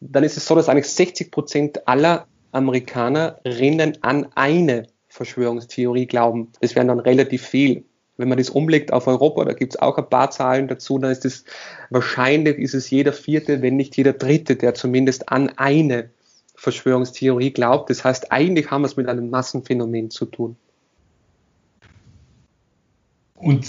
dann 0.00 0.24
ist 0.24 0.36
es 0.36 0.46
so, 0.46 0.54
dass 0.54 0.68
eigentlich 0.68 0.88
60 0.88 1.30
Prozent 1.30 1.88
aller 1.88 2.26
Amerikanerinnen 2.52 3.98
an 4.02 4.28
eine 4.34 4.86
Verschwörungstheorie 5.08 6.06
glauben. 6.06 6.52
Das 6.60 6.74
wären 6.74 6.88
dann 6.88 7.00
relativ 7.00 7.46
viel. 7.46 7.84
Wenn 8.18 8.28
man 8.28 8.38
das 8.38 8.50
umlegt 8.50 8.92
auf 8.92 9.06
Europa, 9.06 9.44
da 9.44 9.52
gibt 9.52 9.74
es 9.74 9.80
auch 9.80 9.96
ein 9.96 10.08
paar 10.08 10.30
Zahlen 10.30 10.68
dazu, 10.68 10.98
dann 10.98 11.10
ist 11.10 11.24
es 11.24 11.44
wahrscheinlich 11.90 12.58
ist 12.58 12.74
es 12.74 12.90
jeder 12.90 13.12
vierte, 13.12 13.62
wenn 13.62 13.76
nicht 13.76 13.96
jeder 13.96 14.12
dritte, 14.12 14.56
der 14.56 14.74
zumindest 14.74 15.30
an 15.30 15.50
eine 15.56 16.10
Verschwörungstheorie 16.54 17.52
glaubt. 17.52 17.90
Das 17.90 18.04
heißt, 18.04 18.30
eigentlich 18.30 18.70
haben 18.70 18.82
wir 18.82 18.86
es 18.86 18.96
mit 18.96 19.08
einem 19.08 19.30
Massenphänomen 19.30 20.10
zu 20.10 20.26
tun. 20.26 20.56
Und 23.42 23.66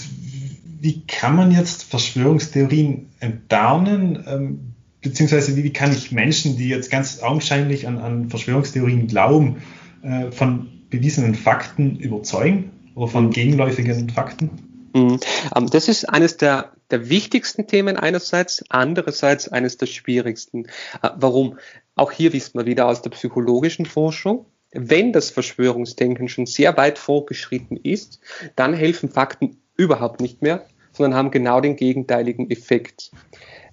wie 0.80 1.02
kann 1.06 1.34
man 1.34 1.50
jetzt 1.50 1.84
Verschwörungstheorien 1.84 3.10
enttarnen? 3.20 4.24
Ähm, 4.26 4.60
beziehungsweise 5.02 5.56
wie, 5.56 5.64
wie, 5.64 5.72
kann 5.72 5.92
ich 5.92 6.12
Menschen, 6.12 6.56
die 6.56 6.68
jetzt 6.68 6.90
ganz 6.90 7.20
augenscheinlich 7.22 7.86
an, 7.88 7.98
an 7.98 8.30
Verschwörungstheorien 8.30 9.08
glauben, 9.08 9.62
äh, 10.02 10.30
von 10.30 10.68
bewiesenen 10.90 11.34
Fakten 11.34 11.96
überzeugen 11.96 12.70
oder 12.94 13.08
von 13.08 13.30
gegenläufigen 13.30 14.10
Fakten? 14.10 14.50
Mhm. 14.94 15.18
Ähm, 15.56 15.66
das 15.70 15.88
ist 15.88 16.08
eines 16.08 16.36
der, 16.36 16.72
der 16.90 17.08
wichtigsten 17.08 17.66
Themen 17.66 17.96
einerseits, 17.96 18.64
andererseits 18.68 19.48
eines 19.48 19.76
der 19.76 19.86
schwierigsten. 19.86 20.66
Äh, 21.02 21.10
warum? 21.16 21.58
Auch 21.96 22.12
hier 22.12 22.32
wissen 22.32 22.58
wir 22.58 22.66
wieder 22.66 22.86
aus 22.86 23.02
der 23.02 23.10
psychologischen 23.10 23.86
Forschung, 23.86 24.46
wenn 24.74 25.12
das 25.12 25.30
Verschwörungsdenken 25.30 26.28
schon 26.28 26.46
sehr 26.46 26.76
weit 26.76 26.98
vorgeschritten 26.98 27.76
ist, 27.76 28.20
dann 28.56 28.74
helfen 28.74 29.08
Fakten 29.08 29.56
überhaupt 29.76 30.20
nicht 30.20 30.42
mehr, 30.42 30.64
sondern 30.92 31.18
haben 31.18 31.30
genau 31.30 31.60
den 31.60 31.76
gegenteiligen 31.76 32.50
Effekt. 32.50 33.10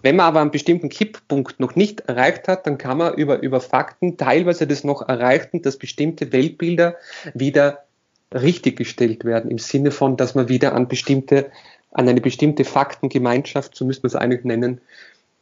Wenn 0.01 0.15
man 0.15 0.25
aber 0.25 0.41
einen 0.41 0.51
bestimmten 0.51 0.89
Kipppunkt 0.89 1.59
noch 1.59 1.75
nicht 1.75 2.01
erreicht 2.01 2.47
hat, 2.47 2.65
dann 2.65 2.77
kann 2.77 2.97
man 2.97 3.13
über, 3.13 3.41
über 3.41 3.61
Fakten 3.61 4.17
teilweise 4.17 4.65
das 4.65 4.83
noch 4.83 5.07
erreichen, 5.07 5.61
dass 5.61 5.77
bestimmte 5.77 6.31
Weltbilder 6.31 6.95
wieder 7.33 7.85
richtiggestellt 8.33 9.25
werden, 9.25 9.51
im 9.51 9.59
Sinne 9.59 9.91
von, 9.91 10.17
dass 10.17 10.35
man 10.35 10.49
wieder 10.49 10.73
an 10.73 10.87
bestimmte, 10.87 11.51
an 11.91 12.07
eine 12.07 12.21
bestimmte 12.21 12.63
Faktengemeinschaft, 12.63 13.75
so 13.75 13.85
müsste 13.85 14.03
man 14.03 14.07
es 14.09 14.15
eigentlich 14.15 14.43
nennen, 14.45 14.81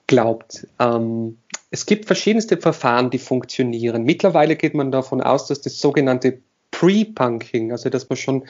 glaubt. 0.07 0.67
Ähm, 0.79 1.37
es 1.71 1.85
gibt 1.85 2.05
verschiedenste 2.05 2.57
Verfahren, 2.57 3.11
die 3.11 3.19
funktionieren. 3.19 4.03
Mittlerweile 4.03 4.55
geht 4.55 4.73
man 4.73 4.91
davon 4.91 5.21
aus, 5.21 5.47
dass 5.47 5.61
das 5.61 5.79
sogenannte 5.79 6.39
Pre-Punking, 6.79 7.73
also 7.73 7.89
dass 7.89 8.07
man 8.07 8.15
schon 8.15 8.45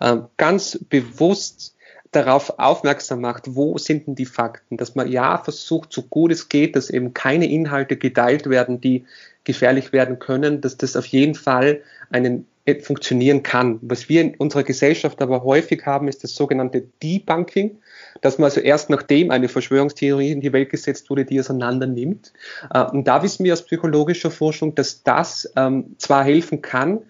äh, 0.00 0.18
ganz 0.36 0.78
bewusst 0.88 1.74
darauf 2.12 2.58
aufmerksam 2.58 3.22
macht, 3.22 3.56
wo 3.56 3.76
sind 3.78 4.06
denn 4.06 4.14
die 4.14 4.26
Fakten, 4.26 4.76
dass 4.76 4.94
man 4.94 5.10
ja 5.10 5.38
versucht, 5.38 5.92
so 5.92 6.02
gut 6.02 6.30
es 6.30 6.48
geht, 6.48 6.76
dass 6.76 6.90
eben 6.90 7.12
keine 7.12 7.50
Inhalte 7.50 7.96
geteilt 7.96 8.48
werden, 8.48 8.80
die 8.80 9.04
gefährlich 9.44 9.92
werden 9.92 10.20
können, 10.20 10.60
dass 10.60 10.76
das 10.76 10.94
auf 10.94 11.06
jeden 11.06 11.34
Fall 11.34 11.80
einen 12.10 12.46
äh, 12.66 12.78
funktionieren 12.78 13.42
kann. 13.42 13.80
Was 13.82 14.08
wir 14.08 14.20
in 14.20 14.36
unserer 14.36 14.62
Gesellschaft 14.62 15.20
aber 15.20 15.42
häufig 15.42 15.84
haben, 15.84 16.06
ist 16.06 16.22
das 16.22 16.36
sogenannte 16.36 16.84
Debunking, 17.02 17.78
dass 18.20 18.38
man 18.38 18.44
also 18.44 18.60
erst 18.60 18.90
nachdem 18.90 19.32
eine 19.32 19.48
Verschwörungstheorie 19.48 20.30
in 20.30 20.40
die 20.40 20.52
Welt 20.52 20.70
gesetzt 20.70 21.10
wurde, 21.10 21.24
die 21.24 21.40
auseinander 21.40 21.88
nimmt. 21.88 22.32
Äh, 22.72 22.84
und 22.84 23.08
da 23.08 23.24
wissen 23.24 23.42
wir 23.42 23.54
aus 23.54 23.64
psychologischer 23.64 24.30
Forschung, 24.30 24.76
dass 24.76 25.02
das 25.02 25.50
ähm, 25.56 25.96
zwar 25.98 26.22
helfen 26.22 26.62
kann, 26.62 27.00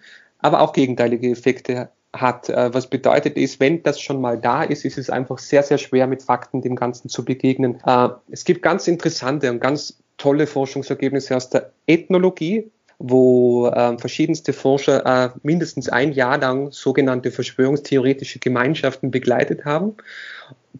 aber 0.43 0.61
auch 0.61 0.73
gegenteilige 0.73 1.31
Effekte 1.31 1.89
hat. 2.13 2.49
Äh, 2.49 2.75
was 2.75 2.89
bedeutet 2.89 3.37
ist, 3.37 3.61
wenn 3.61 3.83
das 3.83 4.01
schon 4.01 4.21
mal 4.21 4.39
da 4.39 4.63
ist, 4.63 4.85
ist 4.85 4.99
es 4.99 5.09
einfach 5.09 5.39
sehr, 5.39 5.63
sehr 5.63 5.79
schwer 5.79 6.07
mit 6.07 6.23
Fakten 6.23 6.61
dem 6.61 6.77
Ganzen 6.77 7.09
zu 7.09 7.25
begegnen. 7.25 7.81
Äh, 7.87 8.09
es 8.31 8.45
gibt 8.45 8.63
ganz 8.63 8.87
interessante 8.87 9.51
und 9.51 9.61
ganz 9.61 9.99
tolle 10.19 10.47
Forschungsergebnisse 10.47 11.37
aus 11.37 11.49
der 11.49 11.73
Ethnologie, 11.87 12.71
wo 12.99 13.69
äh, 13.69 13.97
verschiedenste 13.99 14.53
Forscher 14.53 15.35
mindestens 15.43 15.89
ein 15.89 16.13
Jahr 16.13 16.39
lang 16.39 16.71
sogenannte 16.71 17.33
verschwörungstheoretische 17.33 18.39
Gemeinschaften 18.39 19.11
begleitet 19.11 19.65
haben, 19.65 19.95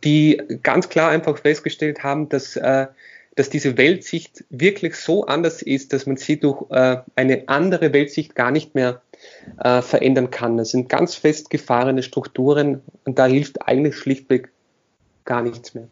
die 0.05 0.41
ganz 0.63 0.89
klar 0.89 1.11
einfach 1.11 1.39
festgestellt 1.39 2.05
haben, 2.05 2.29
dass 2.29 2.57
dass 3.35 3.49
diese 3.49 3.79
Weltsicht 3.79 4.45
wirklich 4.51 4.97
so 4.97 5.27
anders 5.27 5.63
ist, 5.63 5.93
dass 5.93 6.07
man 6.07 6.17
sie 6.17 6.39
durch 6.39 6.71
äh, 6.71 6.99
eine 7.17 7.49
andere 7.49 7.93
Weltsicht 7.93 8.35
gar 8.35 8.51
nicht 8.51 8.75
mehr 8.75 9.01
äh, 9.59 9.81
verändern 9.81 10.31
kann. 10.31 10.57
Das 10.57 10.71
sind 10.71 10.89
ganz 10.89 11.15
festgefahrene 11.15 12.03
Strukturen 12.03 12.83
und 13.05 13.19
da 13.19 13.27
hilft 13.27 13.67
eigentlich 13.67 13.97
schlichtweg 13.97 14.51
gar 15.25 15.43
nichts 15.43 15.75
mehr. 15.75 15.89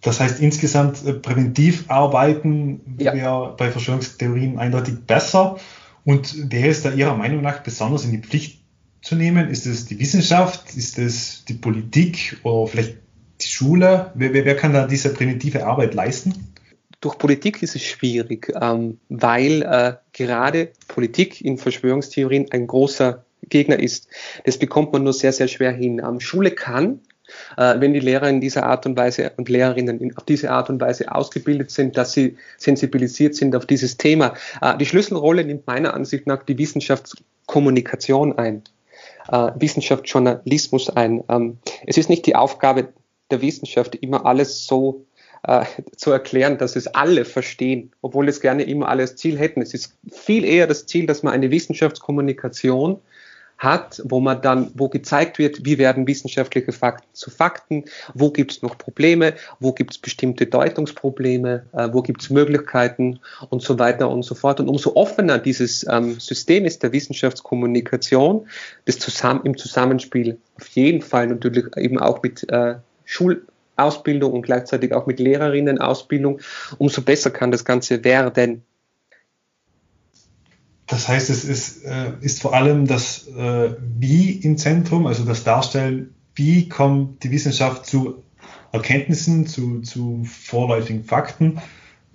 Das 0.00 0.20
heißt 0.20 0.40
insgesamt 0.40 1.04
äh, 1.04 1.14
präventiv 1.14 1.84
arbeiten 1.88 2.96
ja. 2.98 3.14
wäre 3.14 3.54
bei 3.56 3.70
Verschwörungstheorien 3.70 4.58
eindeutig 4.58 5.06
besser. 5.06 5.58
Und 6.04 6.52
wer 6.52 6.68
ist 6.68 6.84
da 6.84 6.92
Ihrer 6.92 7.16
Meinung 7.16 7.40
nach 7.40 7.62
besonders 7.62 8.04
in 8.04 8.12
die 8.12 8.18
Pflicht 8.18 8.60
zu 9.00 9.14
nehmen? 9.14 9.48
Ist 9.48 9.66
es 9.66 9.86
die 9.86 9.98
Wissenschaft? 9.98 10.74
Ist 10.74 10.98
es 10.98 11.44
die 11.46 11.54
Politik 11.54 12.38
oder 12.42 12.66
vielleicht 12.66 12.98
die 13.40 13.46
Schule? 13.46 14.12
Wer, 14.14 14.32
wer, 14.32 14.44
wer 14.44 14.56
kann 14.56 14.72
da 14.72 14.86
diese 14.86 15.12
präventive 15.12 15.66
Arbeit 15.66 15.94
leisten? 15.94 16.54
Durch 17.00 17.18
Politik 17.18 17.62
ist 17.62 17.76
es 17.76 17.82
schwierig, 17.82 18.52
ähm, 18.60 18.98
weil 19.08 19.62
äh, 19.62 19.94
gerade 20.12 20.70
Politik 20.88 21.42
in 21.42 21.58
Verschwörungstheorien 21.58 22.50
ein 22.50 22.66
großer 22.66 23.24
Gegner 23.48 23.78
ist. 23.78 24.08
Das 24.44 24.58
bekommt 24.58 24.92
man 24.92 25.04
nur 25.04 25.12
sehr, 25.12 25.32
sehr 25.32 25.48
schwer 25.48 25.72
hin. 25.72 26.00
Ähm, 26.04 26.20
Schule 26.20 26.50
kann, 26.50 27.00
äh, 27.56 27.78
wenn 27.78 27.92
die 27.92 28.00
Lehrer 28.00 28.28
in 28.28 28.40
dieser 28.40 28.64
Art 28.64 28.86
und 28.86 28.96
Weise 28.96 29.32
und 29.36 29.48
Lehrerinnen 29.48 30.00
in, 30.00 30.16
auf 30.16 30.24
diese 30.24 30.50
Art 30.50 30.70
und 30.70 30.80
Weise 30.80 31.14
ausgebildet 31.14 31.70
sind, 31.70 31.96
dass 31.96 32.12
sie 32.12 32.36
sensibilisiert 32.56 33.34
sind 33.34 33.54
auf 33.54 33.66
dieses 33.66 33.96
Thema. 33.96 34.34
Äh, 34.60 34.76
die 34.78 34.86
Schlüsselrolle 34.86 35.44
nimmt 35.44 35.66
meiner 35.66 35.94
Ansicht 35.94 36.26
nach 36.26 36.42
die 36.42 36.58
Wissenschaftskommunikation 36.58 38.38
ein. 38.38 38.62
Äh, 39.30 39.50
Wissenschaftsjournalismus 39.56 40.90
ein. 40.90 41.24
Ähm, 41.28 41.58
es 41.86 41.98
ist 41.98 42.08
nicht 42.08 42.26
die 42.26 42.36
Aufgabe 42.36 42.88
der 43.30 43.42
Wissenschaft 43.42 43.94
immer 43.96 44.26
alles 44.26 44.66
so 44.66 45.06
äh, 45.44 45.64
zu 45.96 46.10
erklären, 46.10 46.58
dass 46.58 46.76
es 46.76 46.86
alle 46.86 47.24
verstehen, 47.24 47.92
obwohl 48.02 48.28
es 48.28 48.40
gerne 48.40 48.64
immer 48.64 48.88
alles 48.88 49.16
Ziel 49.16 49.38
hätten. 49.38 49.62
Es 49.62 49.74
ist 49.74 49.96
viel 50.10 50.44
eher 50.44 50.66
das 50.66 50.86
Ziel, 50.86 51.06
dass 51.06 51.22
man 51.22 51.32
eine 51.32 51.50
Wissenschaftskommunikation 51.50 53.00
hat, 53.56 54.02
wo 54.04 54.20
man 54.20 54.42
dann, 54.42 54.70
wo 54.74 54.88
gezeigt 54.88 55.38
wird, 55.38 55.64
wie 55.64 55.78
werden 55.78 56.06
wissenschaftliche 56.06 56.72
Fakten 56.72 57.08
zu 57.12 57.30
Fakten, 57.30 57.84
wo 58.12 58.30
gibt 58.30 58.52
es 58.52 58.62
noch 58.62 58.76
Probleme, 58.76 59.34
wo 59.60 59.72
gibt 59.72 59.92
es 59.92 59.98
bestimmte 59.98 60.46
Deutungsprobleme, 60.46 61.64
äh, 61.72 61.88
wo 61.92 62.02
gibt 62.02 62.22
es 62.22 62.30
Möglichkeiten 62.30 63.20
und 63.50 63.62
so 63.62 63.78
weiter 63.78 64.10
und 64.10 64.24
so 64.24 64.34
fort. 64.34 64.60
Und 64.60 64.68
umso 64.68 64.96
offener 64.96 65.38
dieses 65.38 65.86
ähm, 65.88 66.18
System 66.18 66.64
ist 66.64 66.82
der 66.82 66.92
Wissenschaftskommunikation, 66.92 68.46
das 68.86 68.98
zusammen, 68.98 69.42
im 69.44 69.56
Zusammenspiel 69.56 70.38
auf 70.56 70.66
jeden 70.68 71.00
Fall 71.00 71.28
natürlich 71.28 71.76
eben 71.76 71.98
auch 71.98 72.22
mit 72.22 72.48
äh, 72.50 72.74
Schulausbildung 73.04 74.32
und 74.32 74.42
gleichzeitig 74.42 74.92
auch 74.92 75.06
mit 75.06 75.20
Lehrerinnenausbildung, 75.20 76.40
umso 76.78 77.02
besser 77.02 77.30
kann 77.30 77.50
das 77.50 77.64
Ganze 77.64 78.04
werden. 78.04 78.62
Das 80.86 81.08
heißt, 81.08 81.30
es 81.30 81.44
ist, 81.44 81.84
äh, 81.84 82.12
ist 82.20 82.42
vor 82.42 82.54
allem 82.54 82.86
das 82.86 83.26
äh, 83.28 83.74
Wie 83.98 84.32
im 84.32 84.58
Zentrum, 84.58 85.06
also 85.06 85.24
das 85.24 85.44
Darstellen, 85.44 86.14
wie 86.34 86.68
kommt 86.68 87.22
die 87.24 87.30
Wissenschaft 87.30 87.86
zu 87.86 88.22
Erkenntnissen, 88.72 89.46
zu, 89.46 89.80
zu 89.80 90.24
vorläufigen 90.24 91.04
Fakten 91.04 91.60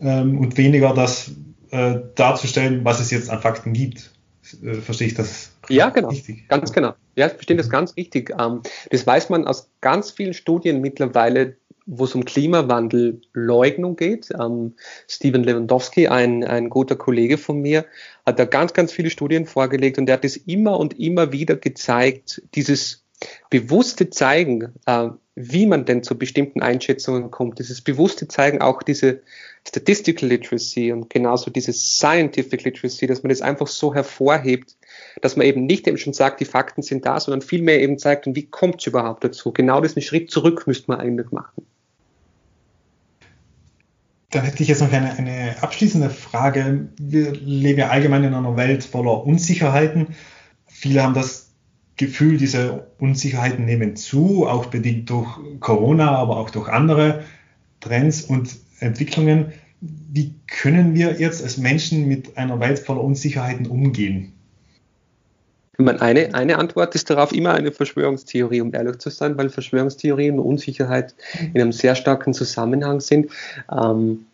ähm, 0.01 0.37
und 0.37 0.57
weniger 0.57 0.93
das 0.93 1.31
äh, 1.71 1.99
darzustellen, 2.15 2.83
was 2.83 2.99
es 2.99 3.11
jetzt 3.11 3.29
an 3.29 3.41
Fakten 3.41 3.73
gibt. 3.73 4.11
Äh, 4.61 4.75
verstehe 4.75 5.07
ich 5.07 5.13
das 5.13 5.48
ja, 5.69 5.89
genau. 5.89 6.09
Richtig. 6.09 6.47
Ganz 6.47 6.73
genau. 6.73 6.93
Ja, 7.15 7.27
ich 7.27 7.33
verstehe 7.33 7.57
das 7.57 7.69
ganz 7.69 7.95
richtig. 7.95 8.33
Ähm, 8.39 8.61
das 8.89 9.05
weiß 9.05 9.29
man 9.29 9.47
aus 9.47 9.69
ganz 9.81 10.11
vielen 10.11 10.33
Studien 10.33 10.81
mittlerweile, 10.81 11.55
wo 11.85 12.03
es 12.03 12.15
um 12.15 12.25
Klimawandelleugnung 12.25 13.95
geht. 13.95 14.29
Ähm, 14.39 14.75
Steven 15.07 15.43
Lewandowski, 15.43 16.07
ein, 16.07 16.43
ein 16.43 16.69
guter 16.69 16.95
Kollege 16.95 17.37
von 17.37 17.61
mir, 17.61 17.85
hat 18.25 18.39
da 18.39 18.45
ganz, 18.45 18.73
ganz 18.73 18.91
viele 18.91 19.09
Studien 19.09 19.45
vorgelegt 19.45 19.97
und 19.97 20.07
er 20.09 20.13
hat 20.13 20.25
es 20.25 20.37
immer 20.37 20.79
und 20.79 20.99
immer 20.99 21.31
wieder 21.31 21.55
gezeigt, 21.55 22.41
dieses 22.55 23.03
bewusste 23.49 24.09
Zeigen, 24.09 24.73
äh, 24.85 25.09
wie 25.35 25.65
man 25.65 25.85
denn 25.85 26.03
zu 26.03 26.17
bestimmten 26.17 26.61
Einschätzungen 26.61 27.31
kommt, 27.31 27.59
dieses 27.59 27.81
bewusste 27.81 28.27
Zeigen, 28.27 28.61
auch 28.61 28.83
diese 28.83 29.21
Statistical 29.67 30.27
Literacy 30.27 30.91
und 30.91 31.09
genauso 31.09 31.51
diese 31.51 31.73
Scientific 31.73 32.63
Literacy, 32.63 33.07
dass 33.07 33.23
man 33.23 33.29
das 33.29 33.41
einfach 33.41 33.67
so 33.67 33.93
hervorhebt, 33.93 34.75
dass 35.21 35.35
man 35.35 35.45
eben 35.45 35.65
nicht 35.65 35.87
eben 35.87 35.97
schon 35.97 36.13
sagt, 36.13 36.39
die 36.39 36.45
Fakten 36.45 36.81
sind 36.81 37.05
da, 37.05 37.19
sondern 37.19 37.41
vielmehr 37.41 37.79
eben 37.79 37.97
zeigt, 37.97 38.27
und 38.27 38.35
wie 38.35 38.47
kommt 38.47 38.81
es 38.81 38.87
überhaupt 38.87 39.23
dazu? 39.23 39.51
Genau 39.51 39.81
diesen 39.81 40.01
Schritt 40.01 40.31
zurück 40.31 40.65
müsste 40.65 40.91
man 40.91 40.99
eigentlich 40.99 41.31
machen. 41.31 41.65
Dann 44.31 44.43
hätte 44.43 44.61
ich 44.61 44.69
jetzt 44.69 44.81
noch 44.81 44.91
eine, 44.91 45.11
eine 45.17 45.55
abschließende 45.61 46.09
Frage. 46.09 46.89
Wir 46.99 47.31
leben 47.31 47.79
ja 47.79 47.89
allgemein 47.89 48.23
in 48.23 48.33
einer 48.33 48.57
Welt 48.57 48.83
voller 48.83 49.25
Unsicherheiten. 49.25 50.15
Viele 50.67 51.01
haben 51.01 51.15
das 51.15 51.48
Gefühl, 51.99 52.37
diese 52.37 52.87
Unsicherheiten 52.97 53.65
nehmen 53.65 53.97
zu, 53.97 54.47
auch 54.47 54.67
bedingt 54.67 55.09
durch 55.09 55.27
Corona, 55.59 56.11
aber 56.11 56.37
auch 56.37 56.49
durch 56.49 56.69
andere 56.69 57.25
Trends 57.81 58.21
und 58.21 58.55
Entwicklungen. 58.79 59.51
Wie 59.81 60.33
können 60.47 60.95
wir 60.95 61.19
jetzt 61.19 61.43
als 61.43 61.57
Menschen 61.57 62.07
mit 62.07 62.37
einer 62.37 62.57
Welt 62.61 62.79
voller 62.79 63.03
Unsicherheiten 63.03 63.67
umgehen? 63.67 64.31
eine, 65.77 66.33
eine 66.33 66.57
Antwort 66.57 66.95
ist 66.95 67.09
darauf 67.09 67.33
immer 67.33 67.53
eine 67.53 67.71
Verschwörungstheorie, 67.71 68.61
um 68.61 68.73
ehrlich 68.73 68.99
zu 68.99 69.09
sein, 69.09 69.37
weil 69.37 69.49
Verschwörungstheorien 69.49 70.39
und 70.39 70.45
Unsicherheit 70.45 71.15
in 71.53 71.61
einem 71.61 71.73
sehr 71.73 71.95
starken 71.95 72.33
Zusammenhang 72.33 73.01
sind. 73.01 73.29
Ähm, 73.71 74.25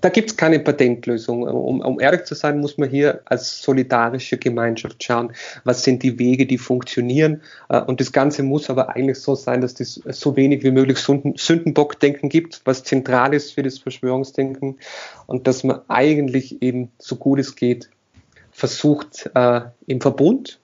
da 0.00 0.08
gibt 0.08 0.30
es 0.30 0.36
keine 0.36 0.60
Patentlösung. 0.60 1.42
Um, 1.42 1.80
um, 1.80 2.00
ehrlich 2.00 2.24
zu 2.24 2.34
sein, 2.34 2.60
muss 2.60 2.78
man 2.78 2.90
hier 2.90 3.20
als 3.24 3.62
solidarische 3.62 4.38
Gemeinschaft 4.38 5.02
schauen, 5.02 5.32
was 5.64 5.82
sind 5.82 6.02
die 6.02 6.18
Wege, 6.18 6.46
die 6.46 6.58
funktionieren. 6.58 7.42
Äh, 7.68 7.80
und 7.80 8.00
das 8.00 8.12
Ganze 8.12 8.42
muss 8.42 8.70
aber 8.70 8.90
eigentlich 8.90 9.18
so 9.18 9.34
sein, 9.34 9.60
dass 9.60 9.78
es 9.80 9.94
so 9.94 10.36
wenig 10.36 10.62
wie 10.62 10.70
möglich 10.70 10.98
Sündenbockdenken 10.98 12.28
gibt, 12.28 12.60
was 12.64 12.84
zentral 12.84 13.34
ist 13.34 13.52
für 13.52 13.62
das 13.62 13.78
Verschwörungsdenken. 13.78 14.78
Und 15.26 15.46
dass 15.46 15.64
man 15.64 15.80
eigentlich 15.88 16.62
eben 16.62 16.90
so 16.98 17.16
gut 17.16 17.38
es 17.38 17.56
geht 17.56 17.90
versucht, 18.52 19.30
äh, 19.34 19.62
im 19.86 20.00
Verbund, 20.00 20.60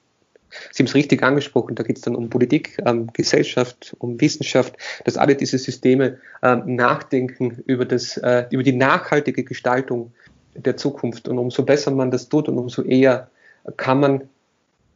Sie 0.73 0.83
haben 0.83 0.89
es 0.89 0.95
richtig 0.95 1.23
angesprochen, 1.23 1.75
da 1.75 1.83
geht 1.83 1.97
es 1.97 2.03
dann 2.03 2.17
um 2.17 2.31
Politik, 2.31 2.79
um 2.85 3.13
Gesellschaft, 3.13 3.95
um 3.99 4.21
Wissenschaft, 4.21 4.77
dass 5.05 5.17
alle 5.17 5.35
diese 5.35 5.59
Systeme 5.59 6.19
äh, 6.43 6.57
nachdenken 6.57 7.63
über, 7.67 7.85
das, 7.85 8.17
äh, 8.19 8.45
über 8.51 8.63
die 8.63 8.73
nachhaltige 8.73 9.45
Gestaltung 9.45 10.13
der 10.55 10.77
Zukunft. 10.77 11.29
Und 11.29 11.39
umso 11.39 11.65
besser 11.65 11.91
man 11.91 12.11
das 12.11 12.29
tut 12.29 12.49
und 12.49 12.59
umso 12.59 12.83
eher 12.83 13.29
kann 13.77 14.01
man 14.01 14.29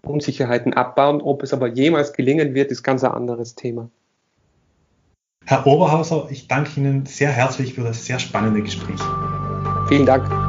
Unsicherheiten 0.03 0.75
abbauen. 0.75 1.21
Ob 1.21 1.43
es 1.43 1.53
aber 1.53 1.69
jemals 1.69 2.13
gelingen 2.13 2.55
wird, 2.55 2.71
ist 2.71 2.83
ganz 2.83 3.05
ein 3.05 3.13
anderes 3.13 3.55
Thema. 3.55 3.91
Herr 5.47 5.67
Oberhauser, 5.67 6.29
ich 6.31 6.49
danke 6.49 6.81
Ihnen 6.81 7.07
sehr 7.07 7.31
herzlich 7.31 7.75
für 7.75 7.83
das 7.83 8.05
sehr 8.07 8.19
spannende 8.19 8.63
Gespräch. 8.63 9.01
Vielen 9.89 10.07
Dank. 10.07 10.40